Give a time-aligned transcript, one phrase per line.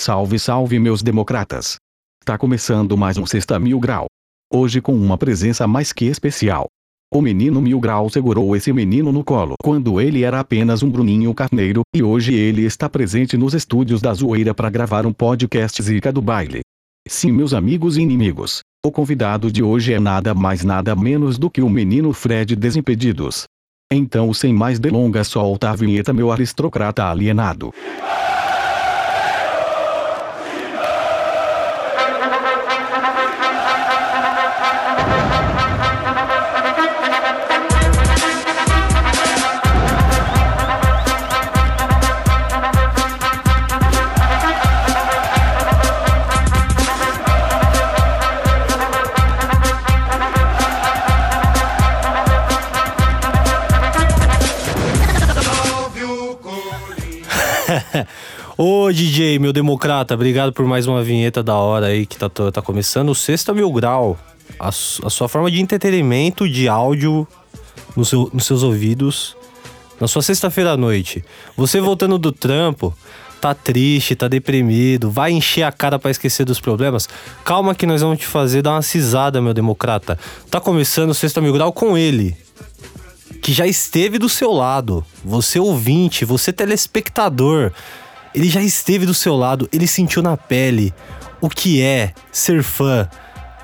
[0.00, 1.74] Salve, salve, meus democratas!
[2.24, 4.06] Tá começando mais um Sexta Mil Grau.
[4.48, 6.68] Hoje com uma presença mais que especial.
[7.12, 11.34] O menino Mil Grau segurou esse menino no colo quando ele era apenas um Bruninho
[11.34, 16.12] Carneiro, e hoje ele está presente nos estúdios da Zoeira para gravar um podcast Zica
[16.12, 16.60] do Baile.
[17.08, 21.50] Sim, meus amigos e inimigos, o convidado de hoje é nada mais nada menos do
[21.50, 23.46] que o menino Fred Desimpedidos.
[23.92, 27.74] Então, sem mais delongas, solta a vinheta, meu aristocrata alienado.
[58.92, 63.10] DJ, meu democrata, obrigado por mais uma vinheta da hora aí que tá, tá começando.
[63.10, 64.18] O Sexta Mil Grau,
[64.58, 67.26] a, a sua forma de entretenimento, de áudio
[67.96, 69.36] no seu- nos seus ouvidos,
[70.00, 71.24] na sua sexta-feira à noite.
[71.56, 72.94] Você voltando do trampo,
[73.40, 77.08] tá triste, tá deprimido, vai encher a cara pra esquecer dos problemas.
[77.44, 80.18] Calma que nós vamos te fazer dar uma cisada, meu democrata.
[80.50, 82.36] Tá começando o Sexta Mil Grau com ele
[83.42, 85.04] que já esteve do seu lado.
[85.24, 87.72] Você ouvinte, você telespectador.
[88.34, 90.92] Ele já esteve do seu lado, ele sentiu na pele
[91.40, 93.08] o que é ser fã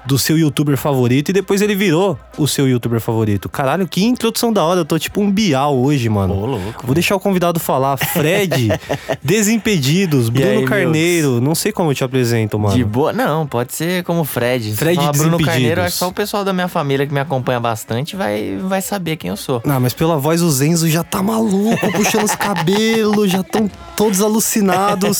[0.06, 3.48] do seu youtuber favorito e depois ele virou o seu youtuber favorito.
[3.48, 4.80] Caralho, que introdução da hora.
[4.80, 6.34] Eu tô tipo um bial hoje, mano.
[6.34, 6.86] Ô, louco.
[6.86, 7.96] Vou deixar o convidado falar.
[7.96, 8.68] Fred,
[9.22, 11.40] Desimpedidos, Bruno aí, Carneiro.
[11.40, 12.74] Não sei como eu te apresento, mano.
[12.74, 13.12] De boa?
[13.12, 14.74] Não, pode ser como Fred.
[14.74, 15.38] Fred falar Bruno.
[15.44, 18.80] Carneiro, acho que só o pessoal da minha família que me acompanha bastante vai, vai
[18.80, 19.62] saber quem eu sou.
[19.66, 24.20] Ah, mas pela voz o Zenzo já tá maluco, puxando os cabelos, já estão todos
[24.20, 25.18] alucinados.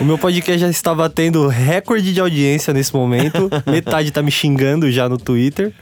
[0.00, 3.50] O meu podcast já está batendo recorde de audiência nesse momento.
[3.66, 5.72] Metade tá me xingando já no Twitter.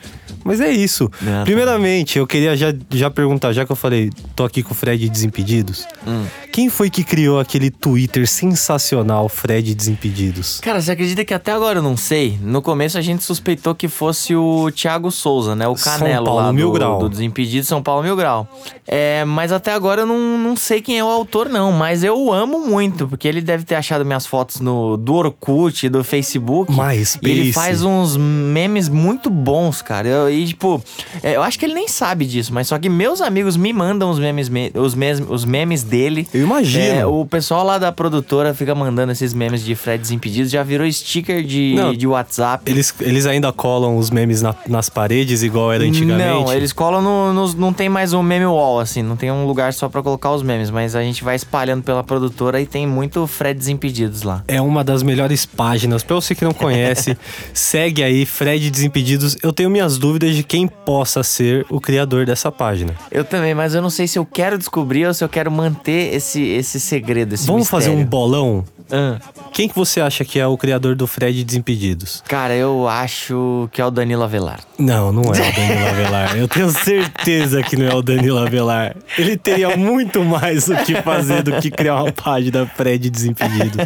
[0.45, 1.11] Mas é isso.
[1.23, 1.45] Ah, tá.
[1.45, 5.09] Primeiramente, eu queria já, já perguntar, já que eu falei, tô aqui com o Fred
[5.09, 5.87] Desimpedidos.
[6.07, 6.25] Hum.
[6.53, 10.61] Quem foi que criou aquele Twitter sensacional, Fred Desimpedidos?
[10.61, 12.39] Cara, você acredita que até agora eu não sei?
[12.43, 15.67] No começo a gente suspeitou que fosse o Thiago Souza, né?
[15.69, 16.99] O São Canelo Paulo lá Mil do, Grau.
[16.99, 18.49] do Desimpedido São Paulo Mil Grau.
[18.87, 21.71] É, mas até agora eu não, não sei quem é o autor, não.
[21.73, 26.03] Mas eu amo muito, porque ele deve ter achado minhas fotos no, do Orkut, do
[26.03, 26.73] Facebook.
[26.73, 27.19] MySpace.
[27.23, 30.09] E ele faz uns memes muito bons, cara.
[30.09, 30.83] Eu- e, tipo,
[31.23, 34.11] é, eu acho que ele nem sabe disso, mas só que meus amigos me mandam
[34.11, 36.27] os memes, me- os, mes, os memes dele.
[36.33, 36.85] Eu imagino.
[36.85, 40.91] É, o pessoal lá da produtora fica mandando esses memes de Fred Desimpedidos, já virou
[40.91, 41.95] sticker de, Não.
[41.95, 42.71] de WhatsApp.
[42.71, 46.29] Eles, eles ainda colam os memes na- nas paredes, igual era antigamente?
[46.29, 49.03] Não, eles colam no, nos- Não tem mais um meme wall, assim.
[49.03, 50.71] Não tem um lugar só pra colocar os memes.
[50.71, 54.43] Mas a gente vai espalhando pela produtora e tem muito Fred Desimpedidos lá.
[54.49, 56.03] É uma das melhores páginas.
[56.03, 57.17] Pra você que não conhece,
[57.53, 59.37] segue aí, Fred Desimpedidos.
[59.43, 62.95] Eu tenho minhas dúvidas de quem possa ser o criador dessa página.
[63.11, 66.15] Eu também, mas eu não sei se eu quero descobrir ou se eu quero manter
[66.15, 68.09] esse, esse segredo, esse Vamos fazer um mistério.
[68.11, 68.65] bolão?
[68.91, 69.19] Ah,
[69.53, 72.23] Quem que você acha que é o criador do Fred Desimpedidos?
[72.29, 74.61] cara, eu acho que é o Danilo Avelar.
[74.79, 76.37] Não, não é o Danilo Avelar.
[76.37, 78.95] Eu tenho certeza que não é o Danilo Avelar.
[79.19, 83.85] Ele teria muito mais o que fazer do que criar uma página Fred Desimpedidos.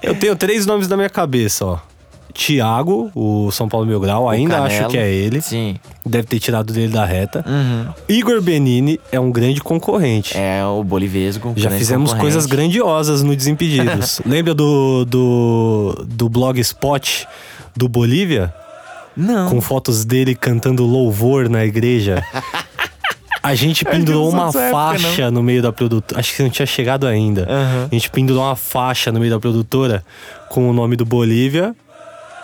[0.00, 1.78] Eu tenho três nomes na minha cabeça, ó.
[2.34, 4.90] Tiago, o São Paulo Mil Grau, ainda acho Canelo.
[4.90, 5.40] que é ele.
[5.40, 5.76] Sim.
[6.04, 7.44] Deve ter tirado dele da reta.
[7.46, 7.86] Uhum.
[8.08, 10.36] Igor Benini é um grande concorrente.
[10.36, 11.54] É o Bolivesgo.
[11.56, 14.20] Já fizemos coisas grandiosas no Desimpedidos.
[14.26, 17.26] Lembra do, do, do Blogspot
[17.76, 18.52] do Bolívia?
[19.16, 19.48] Não.
[19.48, 22.22] Com fotos dele cantando louvor na igreja.
[23.44, 26.18] A gente pendurou uma dessa época, faixa no meio da produtora.
[26.18, 27.42] Acho que não tinha chegado ainda.
[27.42, 27.88] Aham.
[27.92, 30.02] A gente pendurou uma faixa no meio da produtora
[30.48, 31.76] com o nome do Bolívia.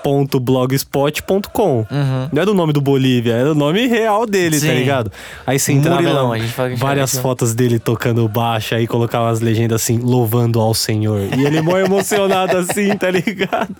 [0.04, 1.86] .blogspot.com
[2.32, 4.72] Não era o nome do Bolívia, era o nome real dele, tá Uhum.
[4.72, 4.78] Sim.
[4.78, 5.12] ligado?
[5.46, 6.32] Aí você entrava Murilão,
[6.76, 7.22] várias isso.
[7.22, 11.20] fotos dele tocando baixo, aí colocava as legendas assim, louvando ao Senhor.
[11.36, 13.74] E ele mó emocionado assim, tá ligado?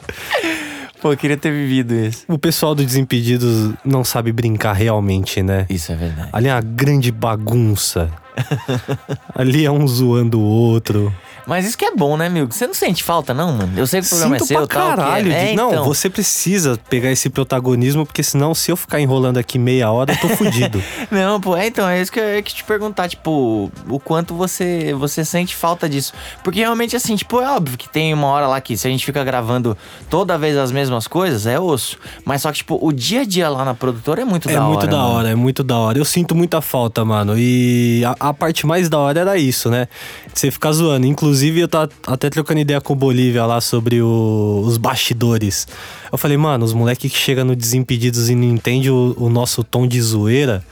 [1.00, 2.24] Pô, eu queria ter vivido isso.
[2.28, 5.64] O pessoal do Desimpedidos não sabe brincar realmente, né?
[5.70, 6.28] Isso é verdade.
[6.32, 8.10] Ali é uma grande bagunça.
[9.34, 11.10] Ali é um zoando o outro.
[11.50, 12.54] Mas isso que é bom, né, amigo?
[12.54, 13.72] Você não sente falta, não, mano?
[13.76, 15.32] Eu sei que o programa Sinto é seu, pra tal, caralho.
[15.32, 15.50] é...
[15.50, 15.84] É, não, então.
[15.84, 20.16] você precisa pegar esse protagonismo, porque senão, se eu ficar enrolando aqui meia hora, eu
[20.16, 20.80] tô fudido.
[21.10, 24.94] Não, pô, é então, é isso que eu ia te perguntar, tipo, o quanto você
[24.94, 26.12] você sente falta disso.
[26.44, 29.04] Porque realmente, assim, tipo, é óbvio que tem uma hora lá que se a gente
[29.04, 29.76] fica gravando
[30.08, 31.98] toda vez as mesmas coisas, é osso.
[32.24, 34.60] Mas só que, tipo, o dia a dia lá na produtora é muito É da
[34.60, 34.68] hora.
[34.68, 35.08] muito da mano.
[35.14, 35.98] hora, é muito da hora.
[35.98, 37.34] Eu sinto muita falta, mano.
[37.36, 39.88] E a, a parte mais da hora era isso, né?
[40.32, 41.06] Você ficar zoando.
[41.08, 45.66] Inclusive, Inclusive, eu tava até trocando ideia com o Bolívia lá sobre o- os bastidores.
[46.12, 49.64] Eu falei, mano, os moleques que chegam no Desimpedidos e não entendem o, o nosso
[49.64, 50.62] tom de zoeira,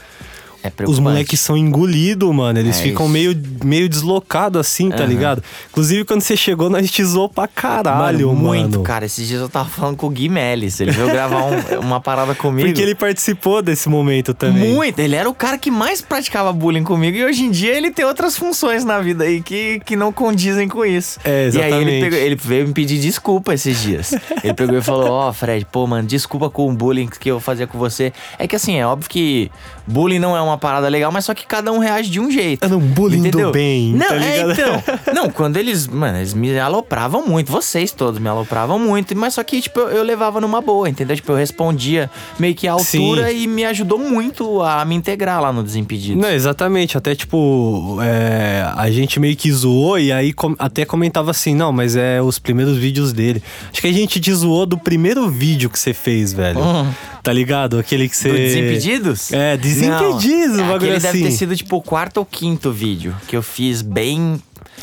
[0.63, 2.59] É os moleques são engolidos, mano.
[2.59, 3.13] Eles É ficam isso.
[3.13, 5.07] meio, meio deslocados assim, tá Aham.
[5.07, 5.43] ligado?
[5.71, 8.39] Inclusive, quando você chegou, nós te zoou pra caralho, mano.
[8.41, 9.07] muito, cara.
[9.07, 10.81] Esses dias eu tava falando com o Gui Melis.
[10.81, 12.67] Ele veio gravar um- uma parada comigo.
[12.69, 14.75] Porque ele participou desse momento também.
[14.75, 17.91] Muito, ele era o cara que mais praticava bullying comigo e hoje em dia ele
[17.91, 21.21] tem outras funções na vida aí que, que não condizem com isso.
[21.25, 22.01] É, E aí ele, exatamente.
[22.05, 24.13] pegou- ele veio me pedir desculpa esses dias.
[24.43, 27.67] Ele pegou e falou: Ó, Fred, pô, mano, desculpa com o bullying que eu fazia
[27.67, 28.13] com você.
[28.39, 29.51] É que assim, é óbvio que
[29.89, 32.65] bullying não é uma parada legal, mas só que cada um reage de um jeito.
[32.65, 33.51] Era um bullying do entendeu?
[33.53, 34.83] bem, Não, tá é, então.
[35.15, 39.43] Não, quando eles, mano, eles me alopravam muito, vocês todos me alopravam muito, mas só
[39.43, 41.17] que, tipo, eu, eu levava numa boa, entendeu?
[41.17, 43.43] Tipo, eu respondia meio que à altura Sim.
[43.43, 46.21] e me ajudou muito a me integrar lá no Desimpedidos.
[46.21, 46.97] Não, exatamente.
[46.97, 51.73] Até, tipo, é, a gente meio que zoou e aí com- até comentava assim, não,
[51.73, 53.43] mas é os primeiros vídeos dele.
[53.73, 56.61] Acho que a gente te zoou do primeiro vídeo que você fez, velho.
[56.61, 56.87] Hum.
[57.23, 57.79] Tá ligado?
[57.79, 58.29] Aquele que você...
[58.29, 59.33] Do Desimpedidos?
[59.33, 61.23] É, Desimpedidos, Não, o bagulho aquele deve assim.
[61.23, 64.41] ter sido, tipo, o quarto ou quinto vídeo que eu fiz bem...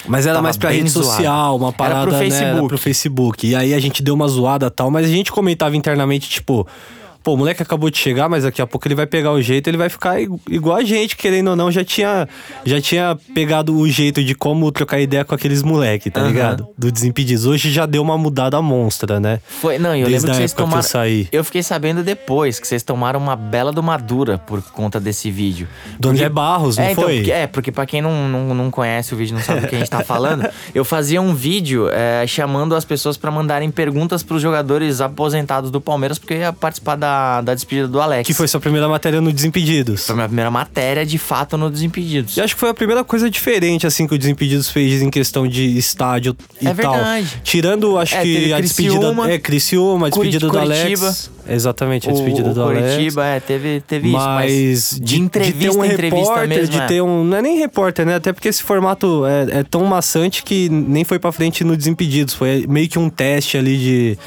[0.07, 1.07] Mas era mais pra rede zoado.
[1.07, 2.17] social, uma Era parada, pro né?
[2.17, 2.67] Era Facebook.
[2.67, 3.47] pro Facebook.
[3.47, 6.67] E aí a gente deu uma zoada e tal, mas a gente comentava internamente, tipo...
[7.25, 9.67] Pô, o moleque acabou de chegar, mas daqui a pouco ele vai pegar o jeito,
[9.67, 12.29] ele vai ficar igual a gente, querendo ou não, já tinha,
[12.63, 16.27] já tinha pegado o jeito de como trocar ideia com aqueles moleque, tá Aham.
[16.29, 16.67] ligado?
[16.77, 17.47] Do Desimpedidos.
[17.47, 19.39] Hoje já deu uma mudada monstra, né?
[19.47, 20.87] Foi, não, eu Desde lembro que vocês época que eu tomaram.
[20.87, 21.27] saí.
[21.31, 25.67] Eu fiquei sabendo depois que vocês tomaram uma bela do Madura por conta desse vídeo.
[25.99, 27.15] Do André Barros, não é, então, foi?
[27.17, 29.75] porque- é, porque pra quem não, não, não conhece o vídeo, não sabe do que
[29.75, 34.21] a gente tá falando, eu fazia um vídeo é, chamando as pessoas pra mandarem perguntas
[34.21, 38.25] pros jogadores aposentados do Palmeiras, porque eu ia participar da, da despedida do Alex.
[38.27, 40.05] Que foi sua primeira matéria no Desimpedidos.
[40.05, 42.37] Foi a minha primeira matéria, de fato, no Desimpedidos.
[42.37, 45.47] E acho que foi a primeira coisa diferente, assim, que o Desimpedidos fez em questão
[45.47, 46.93] de estádio e É tal.
[46.93, 47.41] verdade.
[47.43, 49.15] Tirando, acho É, que a despedida...
[49.29, 51.05] É, Criciúma, a despedida do Curitiba.
[51.05, 51.31] Alex.
[51.47, 52.93] Exatamente, a O, despedida o do Alex.
[52.93, 56.79] Curitiba, é, teve, teve isso, Mas, mas de entrevista ter um entrevista repórter, mesmo, de
[56.79, 56.85] é.
[56.87, 57.23] ter um.
[57.23, 58.15] Não é nem repórter, né?
[58.15, 62.33] Até porque esse formato é, é tão maçante que nem foi pra frente no Desimpedidos.
[62.33, 64.17] Foi meio que um teste ali de.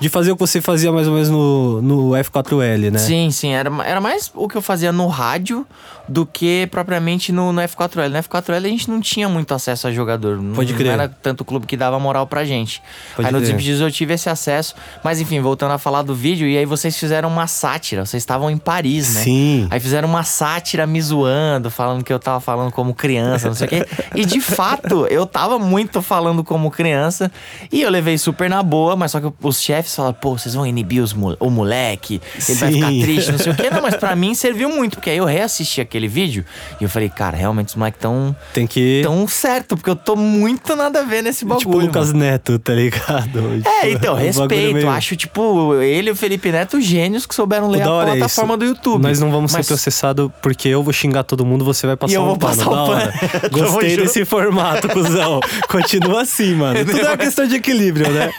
[0.00, 2.98] De fazer o que você fazia mais ou menos no, no F4L, né?
[2.98, 3.52] Sim, sim.
[3.52, 5.66] Era, era mais o que eu fazia no rádio
[6.08, 8.08] do que propriamente no, no F4L.
[8.08, 10.40] No F4L a gente não tinha muito acesso a jogador.
[10.40, 10.86] Não- Pode crer.
[10.86, 12.80] Não era tanto clube que dava moral pra gente.
[13.16, 13.40] Pode aí no.
[13.40, 14.74] Desimpedidos eu tive esse acesso.
[15.02, 18.06] Mas enfim, voltando a falar do vídeo, e aí vocês fizeram uma sátira.
[18.06, 19.22] Vocês estavam em Paris, né?
[19.22, 19.66] Sim.
[19.70, 23.66] Aí fizeram uma sátira me zoando, falando que eu tava falando como criança, não sei
[23.66, 23.86] o quê.
[24.14, 27.30] E de fato, eu tava muito falando como criança.
[27.72, 30.66] E eu levei super na boa, mas só que os chefes falaram, pô, vocês vão
[30.66, 33.00] inibir os mo- o moleque, ele vai ficar Sim.
[33.02, 33.70] triste, não sei o quê.
[33.70, 36.44] Não, mas pra mim serviu muito, porque aí eu reassisti aquele vídeo
[36.80, 39.00] e eu falei, cara, realmente os moleques tão, Tem que.
[39.02, 41.58] tão certo, porque eu tô muito nada a ver nesse bagulho.
[41.66, 42.18] tipo o Lucas mano.
[42.20, 43.62] Neto, tá ligado?
[43.82, 44.74] É, então, Um bagulho respeito.
[44.74, 48.56] meio- Acho, tipo, ele e o Felipe Neto gênios que souberam ler a é plataforma
[48.56, 49.02] do YouTube.
[49.02, 52.12] Nós não vamos Mas- ser processados porque eu vou xingar todo mundo, você vai passar
[52.12, 52.56] E eu um vou pano.
[52.56, 53.12] passar o pano.
[53.52, 55.40] Gostei desse formato, cuzão.
[55.68, 56.84] Continua assim, mano.
[56.84, 58.30] Tudo é uma questão de equilíbrio, né?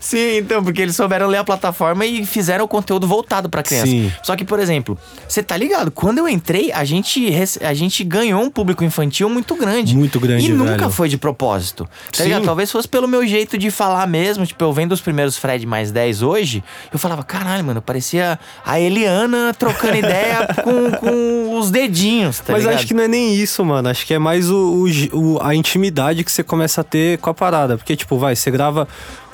[0.00, 3.86] Sim, então, porque eles souberam ler a plataforma e fizeram o conteúdo voltado pra criança.
[3.86, 4.12] Sim.
[4.22, 4.98] Só que, por exemplo,
[5.28, 5.90] você tá ligado?
[5.90, 7.28] Quando eu entrei, a gente,
[7.62, 9.96] a gente ganhou um público infantil muito grande.
[9.96, 10.90] Muito grande, E nunca velho.
[10.90, 11.88] foi de propósito.
[12.16, 12.44] Tá ligado?
[12.44, 14.46] Talvez fosse pelo meu jeito de falar mesmo.
[14.46, 18.78] Tipo, eu vendo os primeiros Fred mais 10 hoje, eu falava, caralho, mano, parecia a
[18.80, 22.76] Eliana trocando ideia com, com os dedinhos, tá Mas ligado?
[22.78, 23.88] acho que não é nem isso, mano.
[23.88, 27.34] Acho que é mais o, o- a intimidade que você começa a ter com a
[27.34, 27.76] parada.
[27.76, 28.86] Porque, tipo, vai, você grava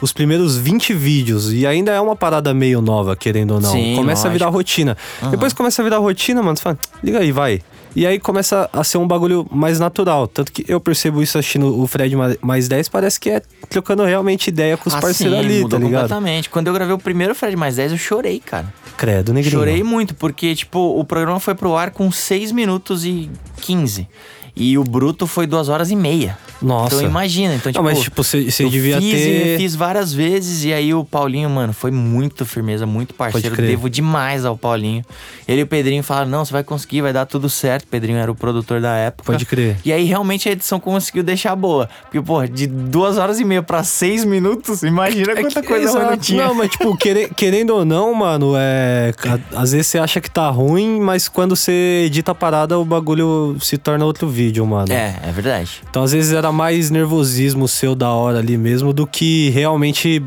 [0.03, 3.71] os primeiros 20 vídeos e ainda é uma parada meio nova, querendo ou não.
[3.73, 4.59] Sim, começa a virar lógico.
[4.59, 4.97] rotina.
[5.31, 6.57] Depois começa a virar rotina, mano.
[6.57, 7.61] Você fala, liga aí, vai.
[7.95, 10.27] E aí começa a ser um bagulho mais natural.
[10.27, 14.03] Tanto que eu percebo isso assistindo o Fred ma- mais 10, parece que é trocando
[14.05, 16.01] realmente ideia com os Ah, parceiros sim, ali, tá ligado?
[16.03, 16.49] completamente.
[16.49, 18.73] Quando eu gravei o primeiro Fred mais 10, eu chorei, cara.
[18.97, 19.59] Credo, negrinho.
[19.59, 23.31] Chorei muito, porque, tipo, o programa foi pro ar com 6 minutos e
[23.61, 24.09] 15.
[24.55, 26.37] E o bruto foi 2 horas e meia.
[26.61, 26.95] Nossa.
[26.97, 27.55] Então imagina.
[27.55, 29.45] Então, tipo, Não, mas tipo, você você devia fiz ter...
[29.53, 30.63] refiz várias vezes.
[30.65, 33.57] E aí o Paulinho, mano, foi muito firmeza, muito parceiro.
[33.57, 35.03] Devo demais ao Paulinho.
[35.49, 37.85] Ele e o Pedrinho falaram: não, você vai conseguir, vai dar tudo certo.
[37.85, 39.33] O Pedrinho era o produtor da época.
[39.33, 39.79] Pode crer.
[39.85, 41.89] E aí realmente a edição conseguiu deixar boa.
[42.03, 45.89] Porque, pô, de duas horas e meia pra seis minutos, imagina quanta É que- coisa
[45.89, 46.11] exato.
[46.11, 46.47] não tinha.
[46.47, 49.13] Não, mas tipo, quere- querendo ou não, mano, é.
[49.57, 53.57] Às vezes você acha que tá ruim, mas quando você edita a parada, o bagulho
[53.61, 54.93] se torna outro vídeo, mano.
[54.93, 55.83] É, é verdade.
[55.89, 60.23] Então, às vezes, era mais nervosismo seu da hora ali mesmo do que realmente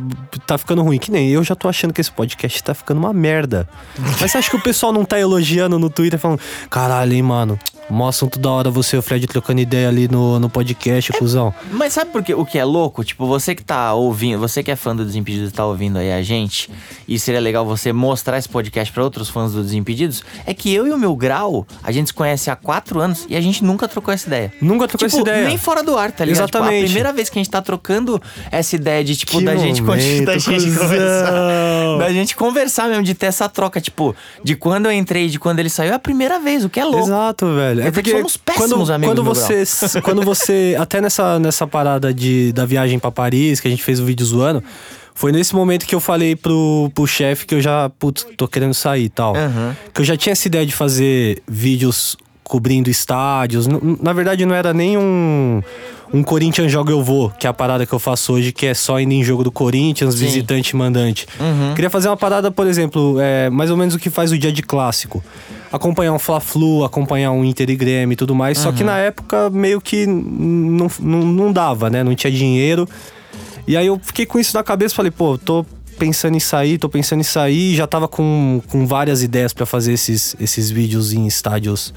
[0.46, 0.98] tá ficando ruim.
[1.00, 3.68] Que nem eu já tô achando que esse podcast tá ficando uma merda.
[3.98, 7.60] Mas você acha que o pessoal não tá elogiando no Twitter falando, caralho, hein, mano?
[7.90, 11.54] Mó assunto da hora você e o Fred trocando ideia ali no, no podcast, cuzão.
[11.72, 12.34] Mas sabe por quê?
[12.34, 13.04] o que é louco?
[13.04, 16.12] Tipo, você que tá ouvindo, você que é fã do Desimpedidos e tá ouvindo aí
[16.12, 16.70] a gente,
[17.08, 20.88] e seria legal você mostrar esse podcast pra outros fãs do Desimpedidos, é que eu
[20.88, 23.88] e o meu grau, a gente se conhece há quatro anos e a gente nunca
[23.88, 24.54] trocou essa ideia.
[24.62, 25.48] Nunca trocou Tipo, essa ideia.
[25.48, 26.46] nem fora do ar, tá ligado?
[26.48, 26.84] Tipo, Exatamente.
[26.84, 29.82] a primeira vez que a gente tá trocando essa ideia de, tipo, Que da gente
[29.84, 31.98] momento, continuar, da gente conversar.
[32.00, 35.60] Da gente conversar mesmo, de ter essa troca, tipo, de quando eu entrei, de quando
[35.60, 37.06] ele saiu, é a primeira vez, o que é louco.
[37.08, 37.75] Exato, velho.
[37.84, 42.14] Quer dizer que somos péssimos quando, amigos, quando você, quando você, até nessa, nessa parada
[42.14, 44.64] de, da viagem pra Paris, que a gente fez o vídeo zoando,
[45.14, 48.74] foi nesse momento que eu falei pro, pro chefe que eu já, putz, tô querendo
[48.74, 49.36] sair e tal.
[49.36, 49.76] Aham.
[49.94, 53.68] Que eu já tinha essa ideia de fazer vídeos cobrindo estádios.
[54.02, 55.62] Na verdade, não era nem um,
[56.14, 58.74] um Corinthians Joga Eu Vou, que é a parada que eu faço hoje, que é
[58.74, 60.26] só indo em jogo do Corinthians, Sim.
[60.26, 61.28] visitante e mandante.
[61.40, 61.74] Uhum.
[61.74, 64.52] Queria fazer uma parada, por exemplo, é, mais ou menos o que faz o dia
[64.52, 65.24] de clássico.
[65.72, 68.58] Acompanhar um Fla-Flu, acompanhar um Inter e Grêmio e tudo mais.
[68.60, 72.02] Só que na época meio que não, não, não dava, né?
[72.04, 72.88] Não tinha dinheiro.
[73.68, 75.66] E aí eu fiquei com isso na cabeça, falei, pô, tô
[75.98, 79.94] pensando em sair, tô pensando em sair, já tava com, com várias ideias pra fazer
[79.94, 81.94] esses, esses vídeos em estádios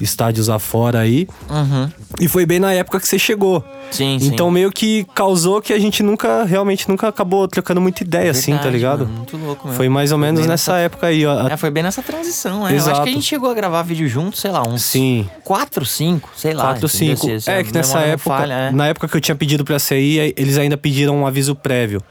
[0.00, 1.28] estádios afora aí.
[1.48, 1.90] Uhum.
[2.20, 3.64] E foi bem na época que você chegou.
[3.90, 4.26] Sim, sim.
[4.28, 8.52] Então meio que causou que a gente nunca, realmente nunca acabou trocando muita ideia, assim,
[8.52, 8.98] tá Verdade, ligado?
[9.06, 9.76] mano, muito louco mesmo.
[9.76, 11.48] Foi mais ou menos bem nessa época aí, ó.
[11.48, 12.72] É, foi bem nessa transição, né?
[12.72, 13.02] Eu acho Exato.
[13.04, 15.28] que a gente chegou a gravar vídeo junto, sei lá, uns Sim.
[15.44, 16.64] 4, 5, sei lá.
[16.74, 17.16] 4, entendeu?
[17.16, 17.26] 5.
[17.26, 18.70] Se- se É que nessa época, falha, é.
[18.70, 22.02] na época que eu tinha pedido pra sair, eles ainda pediram um aviso prévio.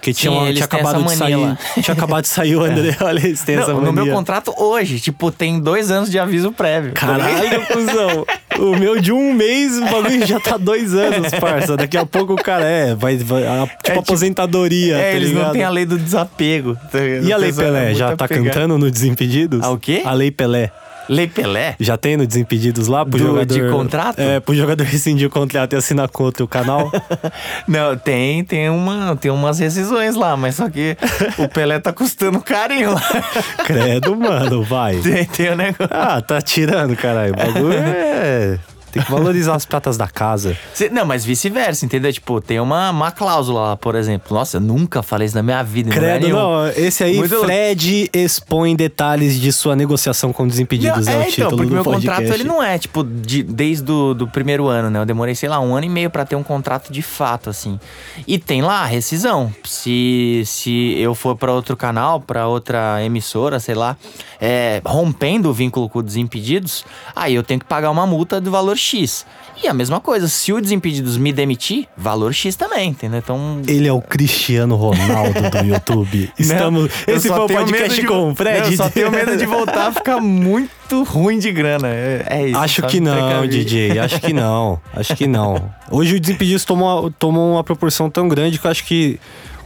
[0.00, 1.32] Que tinha, Sim, tinha acabado de sair.
[1.36, 1.58] mania lá.
[1.82, 4.04] Tinha acabado de sair o André, olha, eles têm essa Não, no mania.
[4.04, 6.92] meu contrato hoje, tipo, tem dois anos de aviso prévio.
[6.92, 8.26] Caralho, cuzão.
[8.60, 11.76] O meu de um mês, o bagulho já tá dois anos, parça.
[11.76, 15.28] Daqui a pouco o cara é, vai, vai a- tipo, tipo- aposentadoria, É, tá eles
[15.30, 15.44] ligado?
[15.46, 16.76] não têm a lei do desapego.
[16.90, 16.98] tá?
[17.00, 18.44] E a Lei é Pelé, já tá apegado.
[18.46, 19.60] cantando no Desimpedidos?
[19.62, 20.02] Ah, o quê?
[20.04, 20.70] A Lei Pelé.
[21.08, 21.74] Lei Pelé?
[21.80, 23.54] Já tem no Desimpedidos lá pro Do- jogador...
[23.54, 24.18] de contrato?
[24.18, 26.90] É, pro jogador rescindir o contrato e assinar contra o canal.
[27.66, 30.96] Não, tem, tem, uma, tem umas rescisões lá, mas só que
[31.38, 33.02] o Pelé tá custando carinho lá.
[33.64, 34.96] Credo, mano, vai.
[34.98, 35.88] Tem, tem o negócio.
[35.90, 37.32] Ah, tá tirando, caralho.
[37.32, 38.58] O bagulho é...
[38.98, 40.56] Tem que valorizar as pratas da casa.
[40.74, 42.12] Cê- Não, mas vice-versa, entendeu?
[42.12, 44.36] Tipo, tem uma, uma cláusula lá, por exemplo.
[44.36, 45.90] Nossa, eu nunca falei isso na minha vida.
[45.90, 46.36] Credo, nenhum.
[46.36, 46.68] não.
[46.68, 47.38] Esse aí, Muito.
[47.40, 51.68] Fred expõe detalhes de sua negociação com Desimpedidos, Não, é, o é, título então, porque
[51.68, 52.20] do meu podcast.
[52.22, 54.98] contrato ele não é, tipo, de- desde o do primeiro ano, né?
[55.00, 57.78] Eu demorei, sei lá, um ano e meio pra ter um contrato de fato, assim.
[58.26, 59.52] E tem lá a rescisão.
[59.64, 63.96] Se, se eu for pra outro canal, pra outra emissora, sei lá,
[64.40, 68.50] é, rompendo o vínculo com o Desimpedidos, aí eu tenho que pagar uma multa do
[68.50, 68.87] valor X.
[69.60, 73.18] E a mesma coisa, se o Desimpedidos me demitir, valor X também, entendeu?
[73.18, 73.60] Então.
[73.66, 76.30] Ele é o Cristiano Ronaldo do YouTube.
[76.38, 76.90] Estamos.
[77.06, 78.60] Não, Esse foi o podcast de- com o Fred.
[78.60, 81.88] Não, eu só tenho medo de voltar a ficar muito ruim de grana.
[81.88, 82.58] É, é isso.
[82.58, 83.46] Acho que não.
[83.48, 83.98] DJ.
[83.98, 84.80] Acho que não.
[84.94, 85.68] Acho que não.
[85.90, 89.18] Hoje o Desimpedidos tomou, tomou uma proporção tão grande que eu acho que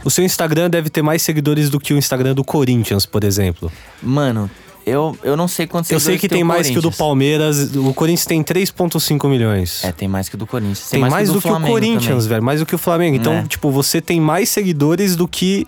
[0.03, 3.71] o seu Instagram deve ter mais seguidores do que o Instagram do Corinthians, por exemplo.
[4.01, 4.49] Mano,
[4.85, 6.91] eu, eu não sei quantos Eu sei que tem o mais que o do.
[6.91, 7.75] Palmeiras.
[7.75, 9.83] O Corinthians tem 3,5 milhões.
[9.83, 10.89] É, tem mais que o do Corinthians.
[10.89, 12.27] tem, mais, do, que o Corinthians, também.
[12.29, 12.43] velho.
[12.43, 13.15] Mais do que o Flamengo.
[13.15, 13.45] Então, Né?
[13.47, 15.65] tipo, você tem mais seguidores do que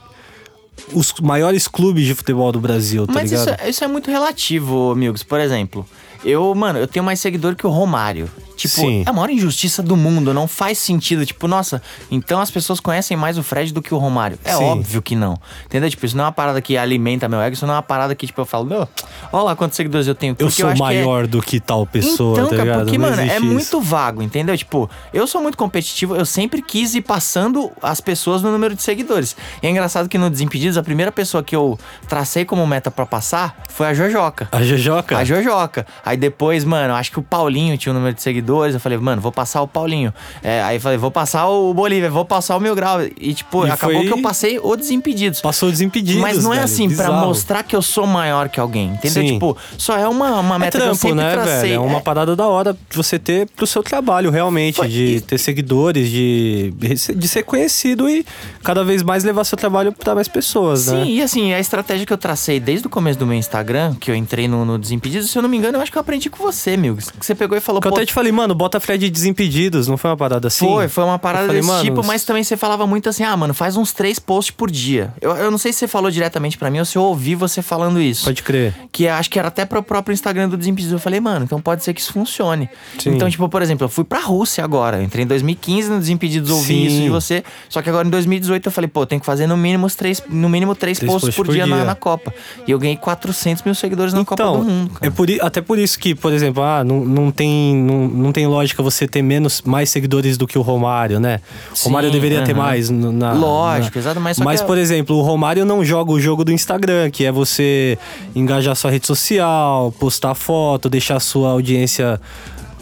[0.93, 3.61] os maiores clubes de futebol do Brasil, tá Mas isso, ligado?
[3.61, 5.23] é- isso é muito relativo, amigos.
[5.23, 5.85] Por exemplo,
[6.23, 8.29] eu, mano, eu tenho mais seguidor que o Romário.
[8.55, 9.03] Tipo, Sim.
[9.05, 10.33] é a maior injustiça do mundo.
[10.33, 11.25] Não faz sentido.
[11.25, 14.37] Tipo, nossa, então as pessoas conhecem mais o Fred do que o Romário.
[14.43, 14.63] É Sim.
[14.63, 15.37] óbvio que não.
[15.65, 15.89] Entendeu?
[15.89, 17.53] Tipo, isso não é uma parada que alimenta meu ego.
[17.53, 18.87] Isso não é uma parada que, tipo, eu falo, meu,
[19.31, 20.35] olha lá quantos seguidores eu tenho.
[20.39, 22.81] Eu sou acho que é- maior do que tal pessoa, então, tá ligado?
[22.83, 23.81] porque, Não mano, é existe muito isso.
[23.81, 24.57] vago, entendeu?
[24.57, 28.81] Tipo, eu sou muito competitivo, eu sempre quis ir passando as pessoas no número de
[28.83, 29.35] seguidores.
[29.61, 33.05] E é engraçado que no Desimpedidos, a primeira pessoa que eu tracei como meta pra
[33.05, 34.47] passar foi a Jojoca.
[34.51, 35.17] A Jojoca?
[35.17, 35.85] A Jojoca.
[36.05, 38.44] Aí depois, mano, acho que o Paulinho tinha o número de seguidores.
[38.73, 40.13] Eu falei, mano, vou passar o Paulinho.
[40.43, 42.99] É, aí eu falei, vou passar o Bolívia, vou passar o Mil Grau.
[43.19, 45.41] E, tipo, E acabou foi- que eu passei o Desimpedidos.
[45.41, 46.21] Passou desimpedidos.
[46.21, 47.27] Mas não é velho, assim, pra bizarro.
[47.27, 49.23] mostrar que eu sou maior que alguém, entendeu?
[49.23, 49.33] Sim.
[49.33, 51.61] Tipo, só é uma, uma É meta que eu trampo, sempre né, tracei.
[51.69, 51.73] velho?
[51.75, 54.75] É uma parada da hora de você ter pro seu trabalho, realmente.
[54.75, 56.73] Foi de ter seguidores, de,
[57.15, 58.25] de ser conhecido e
[58.63, 61.05] cada vez mais levar seu trabalho pra mais pessoas, Sim, né?
[61.05, 64.15] e assim, a estratégia que eu tracei desde o começo do meu Instagram, que eu
[64.15, 66.43] entrei no, no Desimpedidos, se eu não me engano, eu acho que eu aprendi com
[66.43, 66.95] você, meu.
[66.95, 69.97] Que você pegou e falou, Que eu até te falei, mano, bota Fred Desimpedidos, não
[69.97, 70.65] foi uma parada assim?
[70.65, 73.35] Foi, foi uma parada falei, desse mano, tipo, mas também você falava muito assim, ah,
[73.35, 75.13] mano, faz uns três posts por dia.
[75.21, 77.61] Eu, eu não sei se você falou diretamente pra mim ou se eu ouvi você
[77.61, 78.25] falando isso.
[78.25, 78.73] Pode crer.
[78.91, 80.93] Que acho que era até pro próprio Instagram do Desimpedidos.
[80.93, 82.69] Eu falei, mano, então pode ser que isso funcione.
[82.99, 83.11] Sim.
[83.15, 85.01] Então, tipo, por exemplo, eu fui pra Rússia agora.
[85.01, 86.85] Entrei em 2015 no Desimpedidos, ouvi Sim.
[86.85, 87.43] isso de você.
[87.69, 90.49] Só que agora em 2018 eu falei, pô, tem que fazer no mínimo três, no
[90.49, 91.85] mínimo três, Três posts posts por, por dia, Na, dia.
[91.85, 92.33] na Copa.
[92.67, 94.91] E eu ganhei 400 mil seguidores na Copa do Mundo.
[94.93, 95.07] Cara.
[95.07, 98.47] é por, até por isso que, por exemplo, ah, não, não, tem, não, não tem
[98.47, 101.39] lógica você ter menos, mais seguidores do que o Romário, né?
[101.71, 102.61] O Sim, Romário deveria ter aham.
[102.61, 102.89] mais.
[102.89, 106.19] no- Na, Lógico, na- exato, mas Mas, que- por exemplo, o Romário não joga o
[106.19, 107.97] jogo do Instagram, que é você
[108.35, 112.19] engajar sua rede social, postar foto, deixar sua audiência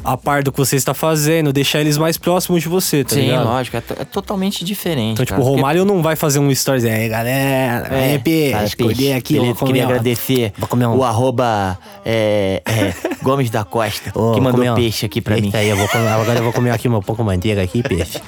[0.03, 3.21] a par do que você está fazendo, deixar eles mais próximos de você, tá Sim,
[3.21, 3.45] ligado?
[3.45, 5.13] lógico, é, é totalmente diferente.
[5.13, 6.85] Então, tipo, cara, o porque- Romário não vai fazer um stories.
[6.85, 9.13] Aí, galera, É, aí, P, fala, escolhi peixe.
[9.13, 9.89] aqui, Queria, vou comer, queria ó.
[9.89, 12.93] agradecer Vou comer um- o arroba é, é,
[13.23, 15.45] Gomes da Costa, Ô, que mandou um- peixe aqui pra mim.
[15.45, 17.81] Eita aí, eu vou comer- agora eu vou comer aqui meu pão com manteiga aqui,
[17.81, 18.19] peixe.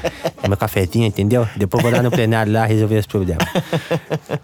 [0.47, 1.47] meu cafezinho, entendeu?
[1.55, 3.39] Depois vou lá no plenário lá resolver esse problema.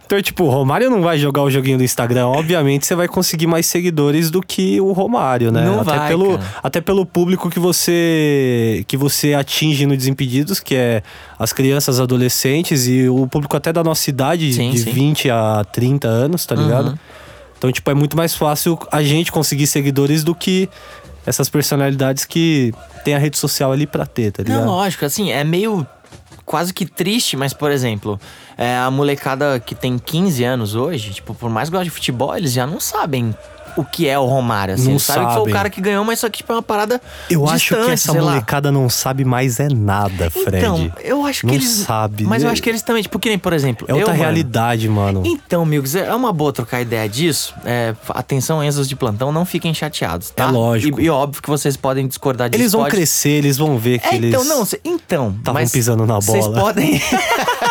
[0.06, 2.28] Então, tipo, o Romário não vai jogar o joguinho do Instagram.
[2.28, 5.64] Obviamente, você vai conseguir mais seguidores do que o Romário, né?
[5.64, 6.54] Não até, vai, pelo, cara.
[6.64, 11.04] até pelo público que você que você atinge no Desimpedidos, que é
[11.38, 14.92] as crianças, adolescentes e o público até da nossa idade, Sim, de sim.
[14.92, 16.90] 20 a 30 anos, tá ligado?
[16.90, 16.98] Uhum.
[17.58, 20.68] Então, tipo, é muito mais fácil a gente conseguir seguidores do que
[21.26, 22.74] essas personalidades que
[23.04, 24.66] tem a rede social ali pra ter, tá ligado?
[24.66, 25.86] Não, lógico, assim, é meio
[26.44, 28.20] quase que triste, mas, por exemplo,
[28.58, 32.36] é, a molecada que tem 15 anos hoje, tipo, por mais que goste de futebol,
[32.36, 33.36] eles já não sabem
[33.76, 34.86] o que é o Romário, assim.
[34.86, 36.62] Não Eles sabem que foi o cara que ganhou, mas só que, tipo, é uma
[36.62, 38.32] parada Eu acho que essa sei lá.
[38.32, 40.58] molecada não sabe mais é nada, Fred.
[40.58, 41.70] Então, eu acho que Não eles...
[41.70, 42.24] sabe.
[42.24, 43.86] Mas eu acho que eles também, tipo, que nem, por exemplo...
[43.90, 45.24] é outra eu, mano, realidade, mano.
[45.26, 47.54] Então, amigos, é uma boa trocar ideia disso.
[47.66, 50.46] É, atenção, Enzos de plantão, não fiquem chateados, tá?
[50.46, 51.00] É lógico.
[51.00, 52.62] E, e óbvio que vocês podem discordar disso.
[52.62, 54.30] Eles vão pode- crescer, eles vão ver que É, eles.
[54.30, 55.36] então, não, cê- então.
[55.44, 56.60] tavam mas pisando na Vocês bola.
[56.62, 57.02] podem.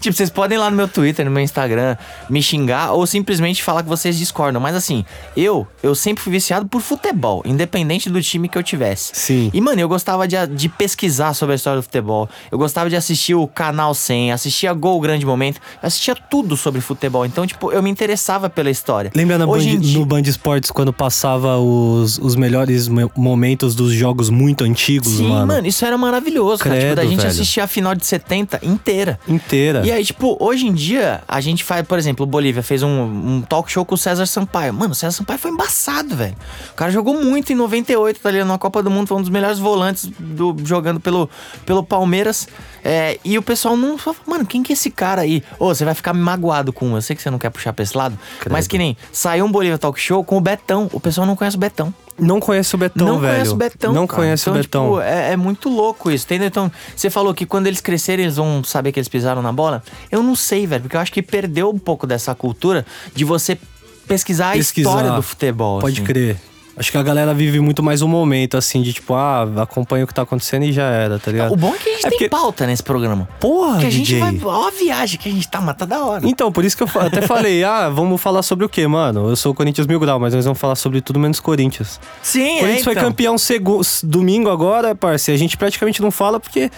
[0.00, 1.96] tipo, vocês podem ir lá no meu Twitter, no meu Instagram,
[2.28, 4.60] me xingar ou simplesmente falar que vocês discordam.
[4.60, 5.04] Mas assim,
[5.36, 9.12] eu, eu sempre fui viciado por futebol, independente do time que eu tivesse.
[9.14, 9.50] Sim.
[9.52, 12.28] E, mano, eu gostava de, de pesquisar sobre a história do futebol.
[12.50, 16.80] Eu gostava de assistir o Canal 100, assistia Gol Grande Momento, eu assistia tudo sobre
[16.80, 17.24] futebol.
[17.26, 19.10] Então, tipo, eu me interessava pela história.
[19.14, 23.74] Lembra na Hoje Band- dia- no Band Esportes quando passava os, os melhores mo- momentos
[23.74, 25.46] dos jogos muito antigos, Sim, mano?
[25.46, 26.76] mano, isso era maravilhoso, cara.
[26.76, 27.28] Tipo, Credo, da gente velho.
[27.30, 29.18] assistir a final de 70 inteira.
[29.28, 29.82] Inteira.
[29.86, 32.88] E aí, tipo, hoje em dia, a gente faz, por exemplo, o Bolívia fez um,
[32.88, 34.72] um talk show com o César Sampaio.
[34.72, 36.36] Mano, o César Sampaio foi embaçado, velho.
[36.72, 38.48] O cara jogou muito em 98, tá ligado?
[38.48, 41.28] Na Copa do Mundo, foi um dos melhores volantes do, jogando pelo,
[41.64, 42.48] pelo Palmeiras.
[42.84, 43.96] É, e o pessoal não.
[44.26, 45.42] Mano, quem que é esse cara aí?
[45.58, 46.96] Ô, você vai ficar magoado com um.
[46.96, 48.18] Eu sei que você não quer puxar pra esse lado.
[48.50, 50.88] Mas que nem saiu um Bolívia Talk Show com o Betão.
[50.92, 51.92] O pessoal não conhece o Betão.
[52.20, 53.32] Não conhece o Betão, não velho.
[53.34, 53.92] conhece o Betão.
[53.92, 54.22] Não cara.
[54.22, 54.84] conhece então, o Betão.
[54.84, 56.48] Tipo, é, é muito louco isso, entendeu?
[56.48, 59.82] Então, você falou que quando eles crescerem, eles vão saber que eles pisaram na bola.
[60.10, 63.58] Eu não sei, velho, porque eu acho que perdeu um pouco dessa cultura de você
[64.06, 64.90] pesquisar, Pesquisar.
[64.90, 65.80] a história do futebol.
[65.80, 66.04] Pode assim.
[66.04, 66.36] crer.
[66.76, 70.06] Acho que a galera vive muito mais o momento, assim, de tipo, ah, acompanha o
[70.06, 71.52] que tá acontecendo e já era, tá ligado?
[71.52, 73.28] O bom é que a gente É tem porque- pauta nesse programa.
[73.38, 74.20] Porra, que a gente DJ.
[74.20, 74.40] vai.
[74.44, 76.26] Ó, a viagem que a gente tá, mas tá da hora.
[76.26, 79.28] Então, por isso que eu até falei, ah, vamos falar sobre o quê, mano?
[79.28, 82.00] Eu sou o Corinthians Mil Grau, mas nós vamos falar sobre tudo menos Corinthians.
[82.22, 82.60] Sim, é.
[82.60, 83.04] Corinthians foi então.
[83.04, 85.36] campeão segu- domingo agora, parceiro.
[85.36, 86.70] A gente praticamente não fala porque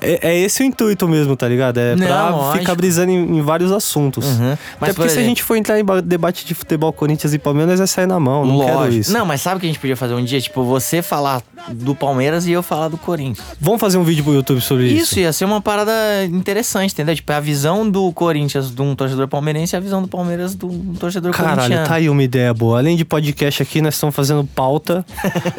[0.00, 1.78] é, é esse o intuito mesmo, tá ligado?
[1.78, 2.58] É Não, pra lógico.
[2.58, 4.24] ficar brisando em, em vários assuntos.
[4.26, 4.52] Uhum.
[4.52, 7.32] Até Mas, por porque se a gente for entrar em ba- debate de futebol Corinthians
[7.34, 8.44] e Palmeiras, vai sair na mão.
[8.46, 9.00] Não quero Lógico.
[9.00, 9.12] isso.
[9.12, 10.40] Não, mas sabe o que a gente podia fazer um dia?
[10.40, 13.46] Tipo, você falar do Palmeiras e eu falar do Corinthians.
[13.60, 15.02] Vamos fazer um vídeo pro YouTube sobre isso.
[15.04, 15.92] Isso, ia ser uma parada
[16.24, 17.14] interessante, entendeu?
[17.14, 20.54] Tipo, é a visão do Corinthians de um torcedor palmeirense e a visão do Palmeiras
[20.54, 21.86] de um torcedor Caralho, corintiano.
[21.86, 22.78] tá aí uma ideia boa.
[22.78, 25.04] Além de podcast aqui, nós estamos fazendo pauta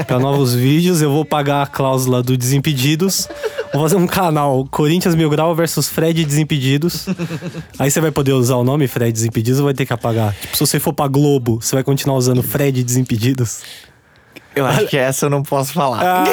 [0.07, 1.01] pra novos vídeos.
[1.01, 3.27] Eu vou pagar a cláusula do Desimpedidos.
[3.73, 4.22] Vou fazer um canal
[4.71, 7.07] Corinthians Mil Grau versus Fred Desimpedidos.
[7.79, 10.33] Aí você vai poder usar o nome Fred Desimpedidos ou vai ter que apagar?
[10.33, 13.61] Tipo, se você for pra Globo, você vai continuar usando Fred Desimpedidos?
[14.55, 16.25] Eu acho que essa eu não posso falar.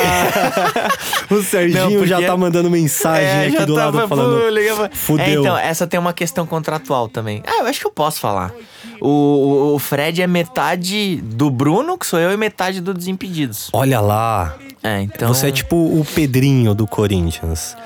[1.31, 4.91] o Serginho Não, porque- já tá mandando mensagem É, aqui do tava, lado falando.
[4.93, 5.25] Fudeu.
[5.25, 7.43] É, então, essa tem uma questão contratual também.
[7.47, 8.53] Ah, eu acho que eu posso falar.
[9.01, 13.69] O, o- Fred é metade do Bruno, que sou eu, e metade do Desimpedidos.
[13.73, 14.55] Olha lá.
[14.83, 15.29] É, então.
[15.29, 17.77] Você é tipo o Pedrinho do Corinthians.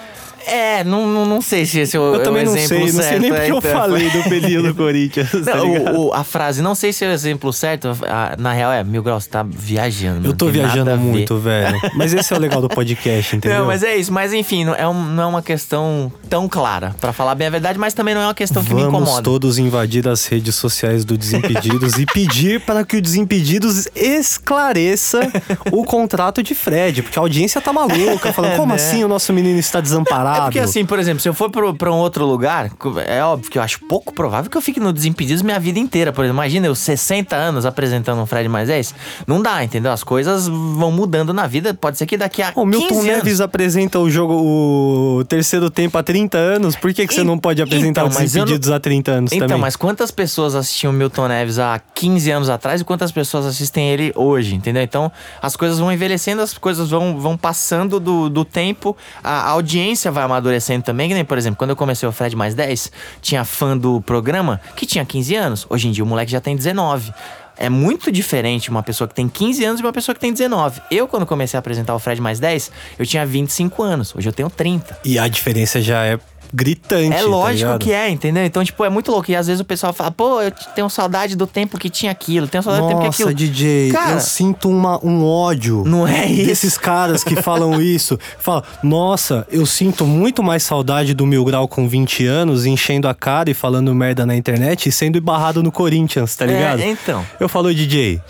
[0.47, 2.69] É, não, não, não sei se esse é o, Eu é o também não exemplo
[2.69, 3.71] sei, não sei certo, nem é, porque eu então.
[3.73, 5.31] falei do pelinho do Corinthians.
[5.31, 5.97] tá Não, ligado?
[5.97, 8.83] o- o- a frase, não sei se é o exemplo certo, a- na real é,
[8.85, 10.27] Mil Graus, você tá viajando.
[10.27, 11.79] Eu não tô viajando muito, velho.
[11.95, 13.59] Mas esse é o legal do podcast, entendeu?
[13.61, 14.13] Não, mas é isso.
[14.13, 17.51] Mas enfim, não é, um- não é uma questão tão clara, pra falar bem a
[17.51, 19.23] verdade, mas também não é uma questão que me Vamos incomoda.
[19.23, 25.21] todos invadir as redes sociais do Desimpedidos e pedir para que o Desimpedidos esclareça
[25.73, 28.75] o contrato de Fred, porque a audiência tá maluca, falando, como né?
[28.75, 30.34] assim o nosso menino está desamparado?
[30.39, 32.71] É porque assim, por exemplo, se eu for pro- pra um outro lugar,
[33.07, 36.13] é óbvio que eu acho pouco provável que eu fique no Desimpedidos minha vida inteira.
[36.13, 38.95] Por exemplo, imagina eu 60 anos apresentando um Fred mais 10.
[39.27, 39.93] Não dá, entendeu?
[39.93, 41.75] As coisas vão mudando na vida.
[41.75, 43.41] Pode ser que daqui a O Milton 15 Neves anos...
[43.41, 44.35] apresenta o jogo,
[45.19, 48.09] o terceiro tempo há 30 anos, por que, que você En- não pode apresentar então,
[48.09, 49.61] os eu não- Desimpedidos há 30 anos Então, também?
[49.61, 54.13] mas quantas pessoas assistiam Milton Neves há 15 anos atrás e quantas pessoas assistem ele
[54.15, 54.83] hoje, entendeu?
[54.83, 59.51] Então, as coisas vão envelhecendo, as coisas vão, vão passando do, do tempo, a, a
[59.51, 62.93] audiência vai amadurecendo também, que nem, por exemplo, quando eu comecei o Fred Mais 10,
[63.21, 65.67] tinha fã do programa que tinha 15 anos.
[65.69, 67.13] Hoje em dia o moleque já tem 19.
[67.57, 70.81] É muito diferente uma pessoa que tem 15 anos e uma pessoa que tem 19.
[70.91, 74.15] Eu, quando comecei a apresentar o Fred Mais 10, eu tinha 25 anos.
[74.15, 74.99] Hoje eu tenho 30.
[75.05, 76.19] E a diferença já é
[76.53, 77.81] gritante, É tá lógico ligado?
[77.81, 78.45] que é, entendeu?
[78.45, 79.31] Então, tipo, é muito louco.
[79.31, 82.47] E às vezes o pessoal fala, pô, eu tenho saudade do tempo que tinha aquilo,
[82.47, 83.35] tenho saudade do tempo que Nossa, aquilo.
[83.35, 85.83] DJ, Cara, eu sinto uma, um ódio.
[85.87, 86.47] Não é isso.
[86.47, 88.19] Desses caras que falam isso.
[88.39, 93.15] Fala, nossa, eu sinto muito mais saudade do Mil Grau com 20 anos, enchendo a
[93.15, 96.81] cara e falando merda na internet e sendo barrado no Corinthians, tá ligado?
[96.81, 97.25] É, então.
[97.39, 98.21] Eu falo, DJ,